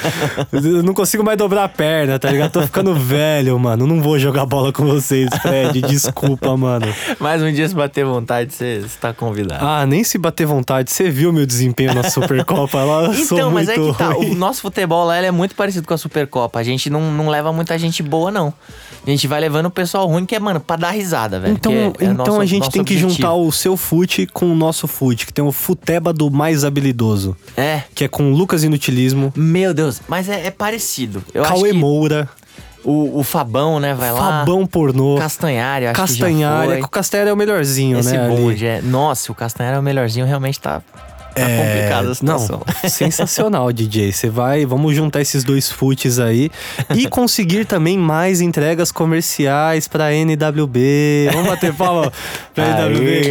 [0.51, 2.53] Eu não consigo mais dobrar a perna, tá ligado?
[2.53, 3.87] Tô ficando velho, mano.
[3.87, 5.83] Não vou jogar bola com vocês, Fred.
[5.83, 6.87] Desculpa, mano.
[7.21, 9.63] Mais um dia se bater vontade, você você tá convidado.
[9.63, 10.91] Ah, nem se bater vontade.
[10.91, 13.03] Você viu meu desempenho na Supercopa lá?
[13.05, 14.13] Eu sou Então, mas é muito que tá.
[14.13, 14.31] ruim.
[14.31, 16.59] O nosso futebol lá ele é muito parecido com a Supercopa.
[16.59, 18.55] A gente não, não leva muita gente boa, não.
[19.07, 21.53] A gente vai levando o pessoal ruim, que é, mano, pra dar risada, velho.
[21.53, 23.11] Então, é- é então nosso- a gente tem que objetivo.
[23.11, 27.37] juntar o seu fute com o nosso fute, que tem o futeba do mais habilidoso,
[27.57, 27.83] É.
[27.95, 31.23] que é com o Lucas Inutilismo, Meu Deus, mas é, é parecido.
[31.35, 32.29] Eu acho Cauê que Moura,
[32.85, 34.21] o, o Fabão, né, vai lá.
[34.41, 36.67] Fabão Pornô, Castanhari, acho que já Castanhari.
[36.69, 36.77] foi.
[36.77, 38.25] É que o Castanhari é o melhorzinho, Esse né?
[38.27, 38.37] ali.
[38.37, 38.81] bonde é...
[38.81, 40.81] Nossa, o Castanhari é o melhorzinho, realmente tá,
[41.41, 42.63] tá complicada a situação.
[42.67, 44.13] É, Não, sensacional, DJ.
[44.13, 46.51] Você vai, vamos juntar esses dois futes aí
[46.95, 51.31] e conseguir também mais entregas comerciais pra NWB.
[51.33, 52.13] Vamos bater palma
[52.55, 53.23] pra NWB.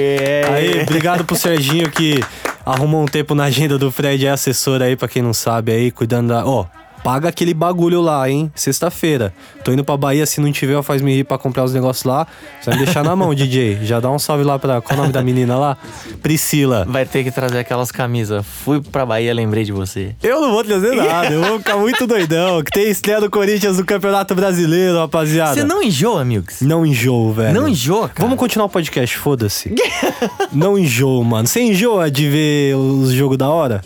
[0.54, 2.20] Aí, obrigado pro Serginho que
[2.66, 5.92] arrumou um tempo na agenda do Fred, é assessor aí, pra quem não sabe aí,
[5.92, 6.46] cuidando da.
[6.46, 6.66] Ó,
[7.06, 8.52] paga aquele bagulho lá, hein?
[8.56, 9.32] Sexta-feira.
[9.64, 12.26] Tô indo pra Bahia, se não tiver, faz me rir pra comprar os negócios lá.
[12.60, 13.78] Você vai me deixar na mão, DJ.
[13.84, 14.82] Já dá um salve lá pra.
[14.82, 15.78] Qual é o nome da menina lá?
[16.24, 16.84] Priscila.
[16.90, 18.44] Vai ter que trazer aquelas camisas.
[18.64, 20.16] Fui pra Bahia, lembrei de você.
[20.24, 22.64] Eu não vou trazer nada, eu vou ficar muito doidão.
[22.64, 25.54] Que tem estreia do Corinthians no Campeonato Brasileiro, rapaziada.
[25.54, 26.62] Você não enjoa, amigos?
[26.62, 27.54] Não enjoo, velho.
[27.54, 28.24] Não enjoa, cara?
[28.24, 29.76] Vamos continuar o podcast, foda-se.
[30.52, 31.48] não enjoo, mano.
[31.48, 33.84] Você enjoa de ver os jogos da hora?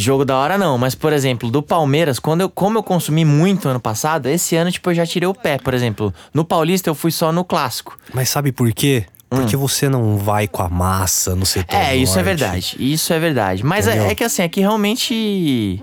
[0.00, 3.68] Jogo da hora não, mas por exemplo, do Palmeiras, quando eu, como eu consumi muito
[3.68, 6.94] ano passado, esse ano tipo eu já tirei o pé, por exemplo, no Paulista eu
[6.94, 7.98] fui só no clássico.
[8.14, 9.04] Mas sabe por quê?
[9.28, 11.80] Porque você não vai com a massa no setor Hum.
[11.82, 12.24] É, isso é norte.
[12.24, 12.76] verdade.
[12.78, 13.62] Isso é verdade.
[13.64, 15.82] Mas é, é que assim, é que realmente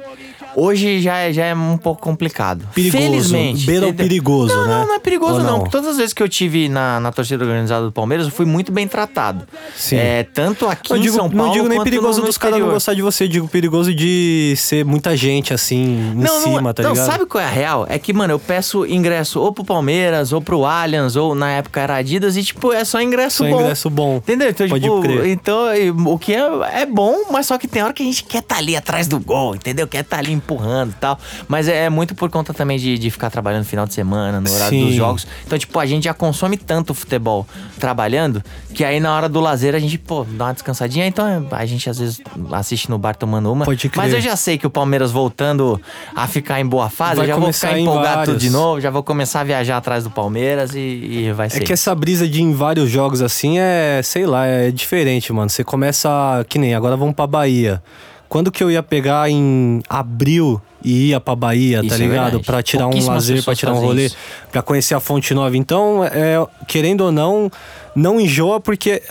[0.56, 2.68] hoje já é, já é um pouco complicado.
[2.74, 3.03] Perigoso.
[3.03, 3.66] Felizmente.
[3.66, 4.80] Beira o perigoso, não, né?
[4.80, 5.51] Não, não é perigoso Ou não.
[5.51, 5.60] não?
[5.60, 8.45] porque Todas as vezes que eu tive na, na torcida organizada do Palmeiras, eu fui
[8.45, 9.45] muito bem tratado.
[9.76, 9.97] Sim.
[9.97, 12.60] É, tanto aqui Não em digo, São Paulo não digo nem perigoso no, dos caras
[12.60, 16.74] não gostar de você, digo perigoso de ser muita gente assim em Não, cima, não,
[16.74, 17.06] tá não, ligado?
[17.06, 17.86] sabe qual é a real?
[17.89, 21.82] É que, mano, eu peço ingresso ou pro Palmeiras, ou pro Allianz, ou na época
[21.82, 23.62] era Adidas, e, tipo, é só ingresso Só bom.
[23.62, 24.18] ingresso bom.
[24.18, 24.49] Entendeu?
[24.49, 25.28] Então, Pode tipo, crer.
[25.28, 25.66] então,
[26.08, 28.58] o que é, é bom, mas só que tem hora que a gente quer tá
[28.58, 29.88] ali atrás do gol, entendeu?
[29.88, 31.20] Quer tá ali empurrando e tal.
[31.48, 34.39] Mas é, é muito por conta também de, de ficar trabalhando no final de semana,
[34.39, 34.86] no horário Sim.
[34.86, 35.28] dos jogos.
[35.46, 37.46] Então, tipo, a gente já consome tanto futebol
[37.80, 38.43] trabalhando
[38.74, 41.08] que aí na hora do lazer a gente, pô, dá uma descansadinha.
[41.08, 42.22] Então a gente às vezes
[42.52, 43.66] assiste no bar tomando uma.
[43.66, 44.04] Pode crer.
[44.04, 45.82] Mas eu já sei que o Palmeiras voltando
[46.16, 48.38] a ficar em boa fase, Vai eu já vou começar ficar em empolgado vários.
[48.38, 51.64] de novo, já vou começar a viajar atrás do Palmeiras e, e vai ser.
[51.64, 55.50] É que essa brisa de em vários jogos assim é, sei lá, é diferente, mano.
[55.50, 57.82] Você começa, que nem agora vamos pra Bahia.
[58.28, 62.23] Quando que eu ia pegar em abril e ia pra Bahia, Isso tá é ligado?
[62.23, 62.43] verdade.
[62.43, 64.11] pra tirar um lazer, pra pessoas tirar um rolê,
[64.51, 65.55] pra conhecer a Fonte Nova.
[65.55, 67.49] Então, é, querendo ou não,
[67.95, 69.01] não enjoa porque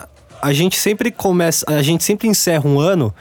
[0.43, 3.15] a gente sempre começa, a gente sempre encerra um ano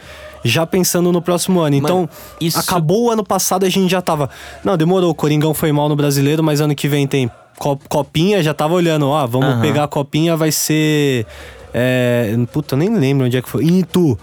[0.44, 1.76] já pensando no próximo ano.
[1.76, 2.10] Então,
[2.42, 4.30] isso- acabou o ano passado, a gente já tava.
[4.64, 8.44] Não, demorou, o Coringão foi mal no brasileiro, mas ano que vem tem co- copinha,
[8.44, 9.62] já tava olhando, ó, vamos Aham.
[9.62, 11.26] pegar a copinha, vai ser.
[11.74, 13.64] É, puta, nem lembro onde é que foi.
[13.64, 14.20] Itu.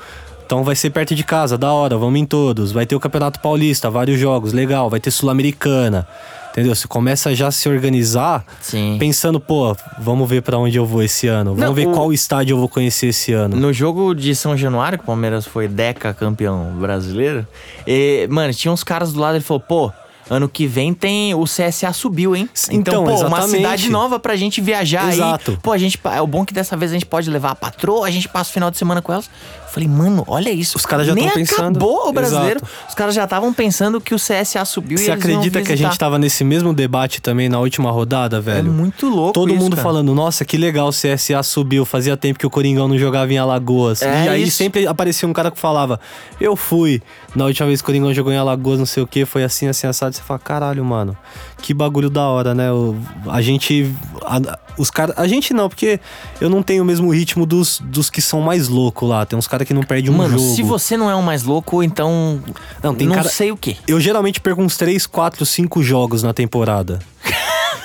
[0.51, 2.73] Então vai ser perto de casa, da hora, vamos em todos.
[2.73, 4.91] Vai ter o Campeonato Paulista, vários jogos, legal.
[4.91, 6.09] Vai ter Sul-Americana.
[6.51, 6.75] Entendeu?
[6.75, 8.97] Você começa já a se organizar Sim.
[8.99, 11.51] pensando, pô, vamos ver pra onde eu vou esse ano.
[11.55, 13.55] Vamos Não, ver o- qual estádio eu vou conhecer esse ano.
[13.57, 17.47] No jogo de São Januário, que o Palmeiras foi Deca campeão brasileiro,
[17.87, 19.93] e, mano, tinha uns caras do lado, ele falou, pô.
[20.29, 22.49] Ano que vem tem o CSA subiu, hein?
[22.71, 25.51] Então, pô, uma cidade nova pra gente viajar Exato.
[25.51, 25.57] aí.
[25.61, 25.99] Pô, a gente.
[26.05, 28.49] É o bom que dessa vez a gente pode levar a patroa, a gente passa
[28.49, 29.29] o final de semana com elas.
[29.71, 30.77] Falei, mano, olha isso.
[30.77, 31.77] Os caras já Nem tão pensando.
[31.79, 32.61] acabou o brasileiro.
[32.61, 32.73] Exato.
[32.89, 35.73] Os caras já estavam pensando que o CSA subiu e Você eles iam acredita que
[35.73, 38.73] a gente tava nesse mesmo debate também na última rodada, É velho?
[38.73, 39.83] muito louco Todo isso, mundo cara.
[39.89, 41.85] falando, nossa, que legal o CSA subiu.
[41.85, 44.03] Fazia tempo que o Coringão não jogava em Alagoas.
[44.03, 44.57] É e aí isso.
[44.57, 46.01] sempre aparecia um cara que falava,
[46.41, 47.01] eu fui.
[47.35, 49.69] Na última vez que o Coringão jogou em Alagoas, não sei o que, foi assim,
[49.69, 50.15] assim, assado.
[50.17, 51.17] Você fala, caralho, mano,
[51.61, 52.73] que bagulho da hora, né?
[52.73, 52.97] O-
[53.29, 53.93] a gente.
[54.23, 55.15] a- os caras.
[55.19, 56.01] A gente não, porque
[56.41, 59.25] eu não tenho o mesmo ritmo dos, dos que são mais loucos lá.
[59.27, 60.55] Tem uns caras que não perdem um Mano, jogo.
[60.55, 62.43] se você não é o mais louco, então.
[62.83, 63.77] Não, tem não cara- sei o quê.
[63.87, 66.99] Eu geralmente perco uns 3, 4, 5 jogos na temporada.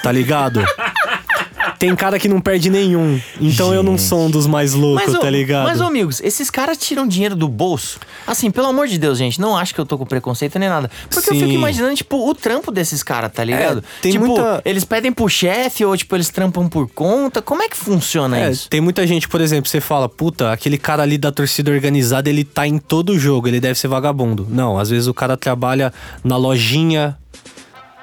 [0.01, 0.63] Tá ligado?
[1.85, 3.19] Tem cara que não perde nenhum.
[3.39, 5.65] Então eu não sou um dos mais loucos, tá ligado?
[5.65, 7.99] Mas, ô, amigos, esses caras tiram dinheiro do bolso.
[8.25, 10.89] Assim, pelo amor de Deus, gente, não acho que eu tô com preconceito nem nada.
[11.09, 11.41] Porque eu Sim.
[11.41, 13.79] fico imaginando, tipo, o trampo desses caras, tá ligado?
[13.79, 17.41] É, tem tipo, muita- eles pedem pro chefe ou, tipo, eles trampam por conta.
[17.41, 18.67] Como é que funciona É, isso?
[18.69, 22.43] tem muita gente, por exemplo, você fala, puta, aquele cara ali da torcida organizada, ele
[22.43, 24.47] tá em todo jogo, ele deve ser vagabundo.
[24.49, 27.15] Não, às vezes o cara trabalha na lojinha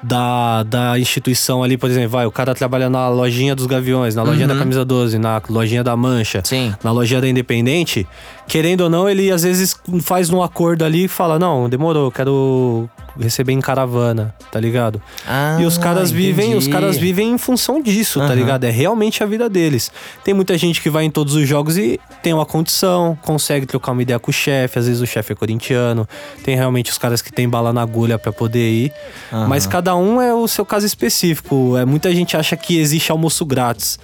[0.03, 4.23] da, da instituição ali, por exemplo, vai, o cara trabalha na lojinha dos Gaviões, na
[4.23, 6.45] lojinha da Camisa 12, na lojinha da Mancha, Uhum.
[6.45, 6.75] Sim.
[6.83, 8.07] na lojinha da Independente.
[8.49, 12.89] Querendo ou não, ele às vezes faz um acordo ali e fala, não, demorou, quero
[13.19, 15.01] receber em caravana, tá ligado?
[15.27, 16.71] Ah, e os caras vivem, os entendi.
[16.71, 18.35] caras vivem em função disso, tá Aham.
[18.35, 18.65] ligado?
[18.65, 19.91] É realmente a vida deles.
[20.25, 23.93] Tem muita gente que vai em todos os jogos e tem uma condição, consegue trocar
[23.93, 26.09] uma ideia com o chefe, às vezes o chefe é corintiano.
[26.43, 28.93] Tem realmente os caras que tem bala na agulha pra poder ir.
[29.33, 29.49] Aham.
[29.49, 31.77] Mas cada um é o seu caso específico.
[31.77, 33.99] É, muita gente acha que existe almoço grátis.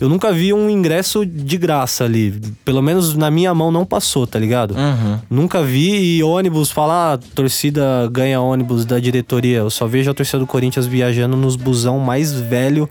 [0.00, 2.40] Eu nunca vi um ingresso de graça ali.
[2.64, 4.74] Pelo menos na minha mão não passou, tá ligado?
[4.74, 5.18] Uhum.
[5.28, 9.58] Nunca vi e ônibus falar, ah, torcida ganha ônibus da diretoria.
[9.58, 12.88] Eu só vejo a torcida do Corinthians viajando nos busão mais velho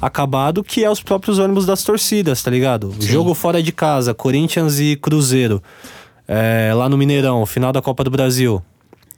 [0.00, 2.94] acabado, que é os próprios ônibus das torcidas, tá ligado?
[3.00, 5.62] Jogo fora de casa, Corinthians e Cruzeiro.
[6.28, 8.62] É, lá no Mineirão, final da Copa do Brasil.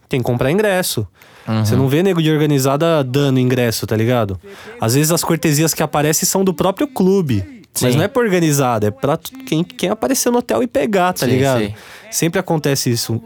[0.09, 1.07] Tem que comprar ingresso.
[1.47, 4.41] Você não vê nego de organizada dando ingresso, tá ligado?
[4.81, 7.63] Às vezes as cortesias que aparecem são do próprio clube.
[7.81, 7.99] Mas Sim.
[7.99, 11.33] não é pra organizada, é pra quem, quem apareceu no hotel e pegar, tá Sim,
[11.33, 11.61] ligado?
[11.61, 11.75] sim.
[12.11, 13.21] Sempre acontece isso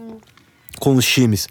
[0.79, 1.47] com os times.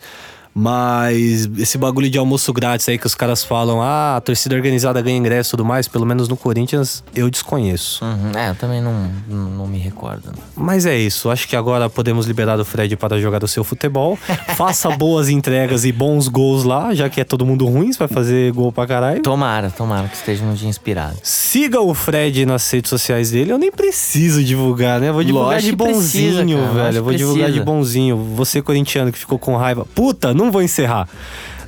[0.60, 5.00] Mas esse bagulho de almoço grátis aí que os caras falam, ah, a torcida organizada
[5.00, 8.04] ganha ingresso e tudo mais, pelo menos no Corinthians eu desconheço.
[8.04, 8.36] Uhum.
[8.36, 10.32] É, eu também não, não, não me recordo.
[10.56, 14.16] Mas é isso, acho que agora podemos liberar o Fred para jogar o seu futebol.
[14.56, 18.08] Faça boas entregas e bons gols lá, já que é todo mundo ruim, você vai
[18.08, 19.22] fazer gol pra caralho.
[19.22, 21.16] Tomara, tomara que esteja um dia inspirado.
[21.22, 23.52] Siga o Fred nas redes sociais dele.
[23.52, 25.12] Eu nem preciso divulgar, né?
[25.12, 26.84] Vou divulgar Lógico de precisa, bonzinho, cara, velho.
[26.84, 27.64] lógico vou divulgar de precisa.
[27.64, 28.16] bonzinho.
[28.34, 29.86] Você, corintiano, que ficou com raiva.
[29.94, 31.08] Puta, não vou encerrar.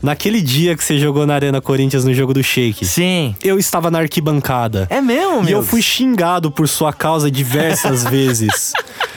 [0.02, 3.34] Naquele dia que você jogou na Arena Corinthians no jogo do Shake, Sim.
[3.42, 4.86] eu estava na arquibancada.
[4.88, 5.62] É mesmo, E eu meu?
[5.62, 8.72] fui xingado por sua causa diversas vezes.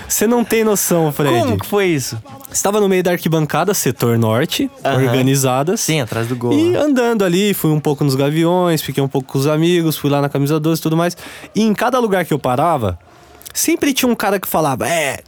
[0.09, 1.33] Você não tem noção, Fred.
[1.39, 2.21] Como que foi isso?
[2.51, 4.97] Estava no meio da arquibancada, setor norte, Aham.
[5.05, 5.79] organizadas.
[5.79, 6.51] Sim, atrás do gol.
[6.51, 6.77] E né?
[6.79, 10.21] andando ali, fui um pouco nos Gaviões, fiquei um pouco com os amigos, fui lá
[10.21, 11.15] na camisa 12 e tudo mais.
[11.55, 12.99] E em cada lugar que eu parava,
[13.53, 15.19] sempre tinha um cara que falava: É.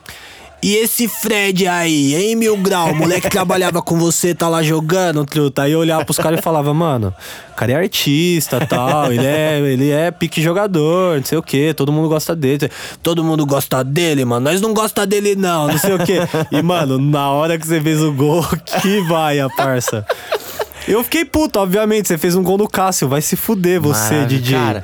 [0.66, 2.90] E esse Fred aí, hein, Mil Grau?
[2.90, 5.62] O moleque que trabalhava com você, tá lá jogando, truta.
[5.62, 7.14] Aí eu olhava pros caras e falava, mano,
[7.52, 11.72] o cara é artista tal, ele é, ele é pique jogador, não sei o que,
[11.76, 12.68] todo mundo gosta dele.
[13.04, 14.50] Todo mundo gosta dele, mano.
[14.50, 16.18] Nós não gosta dele, não, não sei o que.
[16.52, 18.44] E, mano, na hora que você fez o gol,
[18.82, 20.04] que vai, a parça.
[20.88, 22.08] Eu fiquei puto, obviamente.
[22.08, 24.40] Você fez um gol no Cássio, vai se fuder você, Maravilha.
[24.42, 24.58] DJ.
[24.58, 24.84] Cara,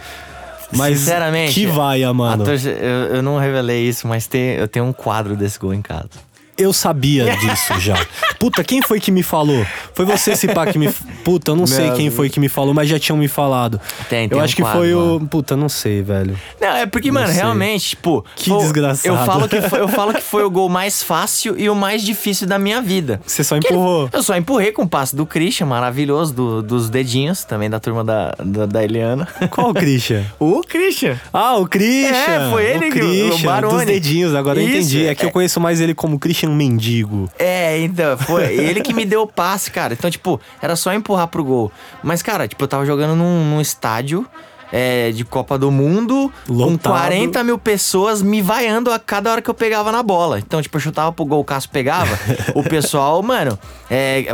[0.77, 2.43] Mas sinceramente, que vaia, mano.
[2.45, 5.81] torce- eu, eu não revelei isso, mas tem, eu tenho um quadro desse gol em
[5.81, 6.09] casa.
[6.57, 7.95] Eu sabia disso já.
[8.39, 9.65] Puta, quem foi que me falou?
[9.93, 10.89] Foi você, esse pá, que me.
[11.23, 13.79] Puta, eu não sei quem foi que me falou, mas já tinham me falado.
[14.09, 15.01] Tem, tem eu um acho que quadro foi lá.
[15.15, 15.19] o.
[15.27, 16.37] Puta, não sei, velho.
[16.59, 17.37] Não, é porque, Não mano, sei.
[17.37, 18.25] realmente, tipo.
[18.35, 19.07] Que foi- desgraçado.
[19.07, 22.03] Eu falo que, foi, eu falo que foi o gol mais fácil e o mais
[22.03, 23.21] difícil da minha vida.
[23.25, 24.09] Você só ele- empurrou.
[24.11, 28.03] Eu só empurrei com o passe do Christian, maravilhoso, do- dos dedinhos, também da turma
[28.03, 29.27] da, da, da Eliana.
[29.51, 30.23] Qual o Christian?
[30.39, 31.19] O Christian.
[31.33, 32.11] Ah, o Christian!
[32.11, 33.01] É, foi ele o que-
[33.35, 33.73] o Barone.
[33.77, 35.05] dos dedinhos, agora eu Isso, entendi.
[35.07, 35.31] É que eu é.
[35.31, 37.29] conheço mais ele como Christian Mendigo.
[37.37, 39.93] É, então, foi ele que me deu o passe, cara.
[39.93, 41.71] Então, tipo, era só empurrar pro gol.
[42.03, 44.25] Mas, cara, tipo, eu tava jogando num, num estádio
[44.71, 46.93] é, de Copa do Mundo com Lotado.
[46.93, 50.39] 40 mil pessoas me vaiando a cada hora que eu pegava na bola.
[50.39, 52.17] Então, tipo, eu chutava pro gol, o Cássio pegava,
[52.55, 54.25] o pessoal, mano, é,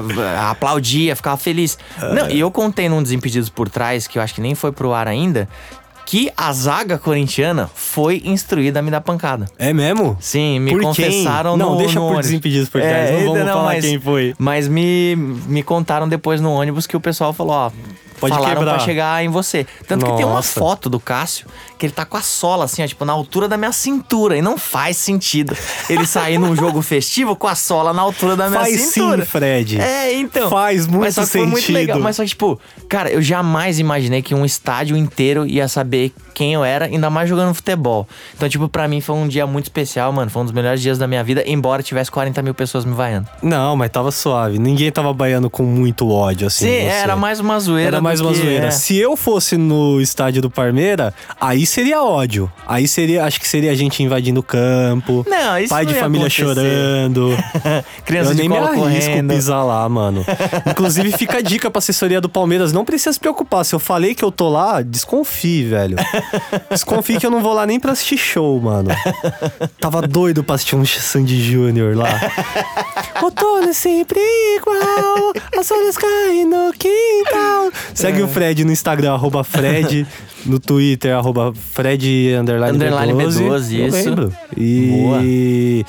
[0.49, 1.77] aplaudia, ficava feliz.
[2.13, 4.93] Não, e eu contei num Desimpedidos por Trás, que eu acho que nem foi pro
[4.93, 5.49] ar ainda,
[6.07, 9.45] que a zaga corintiana foi instruída a me dar pancada.
[9.59, 10.15] É mesmo?
[10.21, 10.87] Sim, me Por quem?
[10.87, 12.27] confessaram Não, no deixa no por ônibus.
[12.27, 14.33] Desimpedidos por Trás, não eita, vamos falar quem foi.
[14.39, 17.71] Mas me, me contaram depois no ônibus que o pessoal falou, ó...
[18.19, 18.75] Pode falaram quebrar.
[18.75, 19.65] pra chegar em você.
[19.87, 20.59] Tanto que tem uma Nossa.
[20.59, 21.47] foto do Cássio
[21.77, 24.35] que ele tá com a sola, assim, ó, tipo, na altura da minha cintura.
[24.35, 25.55] E não faz sentido
[25.89, 29.23] ele sair num jogo festivo com a sola na altura da minha Faz cintura.
[29.23, 29.79] sim, Fred.
[29.79, 30.49] É, então.
[30.49, 31.75] Faz muito mas só que Foi muito sentido.
[31.75, 31.99] legal.
[31.99, 32.59] Mas só que, tipo,
[32.89, 37.27] cara, eu jamais imaginei que um estádio inteiro ia saber quem eu era, ainda mais
[37.27, 38.07] jogando futebol.
[38.35, 40.29] Então, tipo, pra mim foi um dia muito especial, mano.
[40.29, 43.27] Foi um dos melhores dias da minha vida, embora tivesse 40 mil pessoas me vaiando.
[43.41, 44.59] Não, mas tava suave.
[44.59, 46.65] Ninguém tava baiano com muito ódio, assim.
[46.67, 47.87] Sim, era mais uma zoeira.
[47.97, 48.67] Era mais uma que- zoeira.
[48.67, 48.71] é.
[48.71, 51.11] Se eu fosse no estádio do Parmeira,
[51.41, 52.51] aí seria ódio.
[52.67, 55.25] Aí seria, acho que seria a gente invadindo o campo.
[55.27, 56.43] Não, isso Pai não de ia família acontecer.
[56.43, 57.29] chorando.
[58.05, 59.33] Criança eu nem me arrisco correndo.
[59.33, 60.23] pisar lá, mano.
[60.69, 62.71] Inclusive, fica a dica pra assessoria do Palmeiras.
[62.71, 63.65] Não precisa se preocupar.
[63.65, 65.97] Se eu falei que eu tô lá, desconfie, velho.
[66.69, 68.89] Desconfie que eu não vou lá nem pra assistir show, mano.
[69.79, 72.09] Tava doido pra assistir um Sandy Júnior lá.
[73.21, 74.19] Outono é sempre
[74.57, 77.71] igual, as folhas caem no quintal.
[77.93, 80.05] Segue o Fred no Instagram, arroba Fred.
[80.45, 83.41] No Twitter, arroba Fred underline, Underline B12.
[83.41, 83.97] B12, Eu isso.
[83.97, 84.33] lembro.
[84.55, 85.85] E...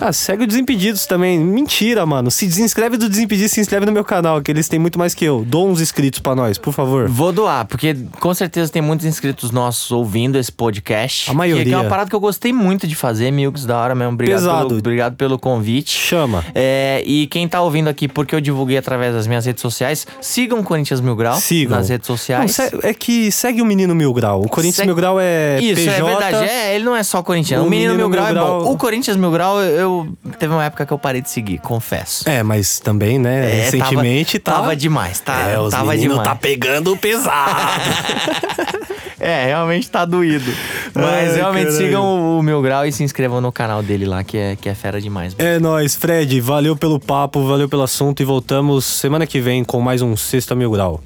[0.00, 1.38] Ah, segue o Desimpedidos também.
[1.38, 2.30] Mentira, mano.
[2.30, 5.24] Se desinscreve do Desimpedidos, se inscreve no meu canal, que eles têm muito mais que
[5.24, 5.44] eu.
[5.46, 7.08] Dou uns inscritos pra nós, por favor.
[7.08, 11.30] Vou doar, porque com certeza tem muitos inscritos nossos ouvindo esse podcast.
[11.30, 11.64] A maioria.
[11.64, 14.14] Que, é uma parada que eu gostei muito de fazer, Milks, da hora mesmo.
[14.14, 14.66] Obrigado, Pesado.
[14.68, 15.90] Pelo, obrigado pelo convite.
[15.90, 16.44] Chama.
[16.54, 20.60] É, e quem tá ouvindo aqui, porque eu divulguei através das minhas redes sociais, sigam
[20.60, 21.76] o Corinthians Mil Grau Sigam.
[21.76, 22.50] nas redes Não, sociais.
[22.52, 24.42] se- é que segue o Menino Mil Grau.
[24.42, 25.90] O Corinthians Segue- Mil Grau é Isso, PJ.
[25.98, 26.36] é verdade.
[26.48, 27.64] É, ele não é só corintiano.
[27.64, 28.72] O O, Menino, Menino Mil Grau Mil é Grau- bom.
[28.72, 29.89] O Corinthians Mil Grau, eu,
[30.24, 32.28] eu- teve uma época que eu parei de seguir, confesso.
[32.28, 34.62] É, mas também, né, É, recentemente tava, tá...
[34.62, 35.48] Tava demais, tá?
[35.48, 36.22] É, os tava demais.
[36.22, 37.50] tá pegando pesado.
[39.22, 40.50] É, realmente tá doído.
[40.94, 41.76] Mas Ai, realmente caralho.
[41.86, 44.66] sigam o, o Mil Grau e se inscrevam no canal dele lá, que é, que
[44.66, 45.34] é fera demais.
[45.36, 46.40] é nóis, Fred.
[46.40, 50.54] Valeu pelo papo, valeu pelo assunto e voltamos semana que vem com mais um Sexta
[50.54, 51.02] Mil Grau.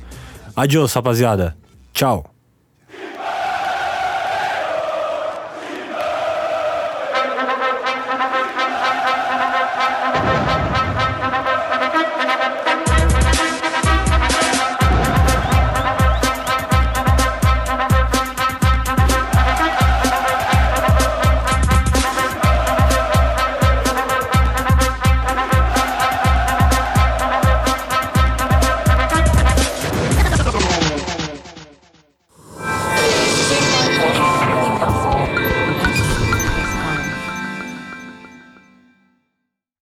[0.54, 1.56] Adiós, rapaziada.
[1.92, 2.33] Tchau.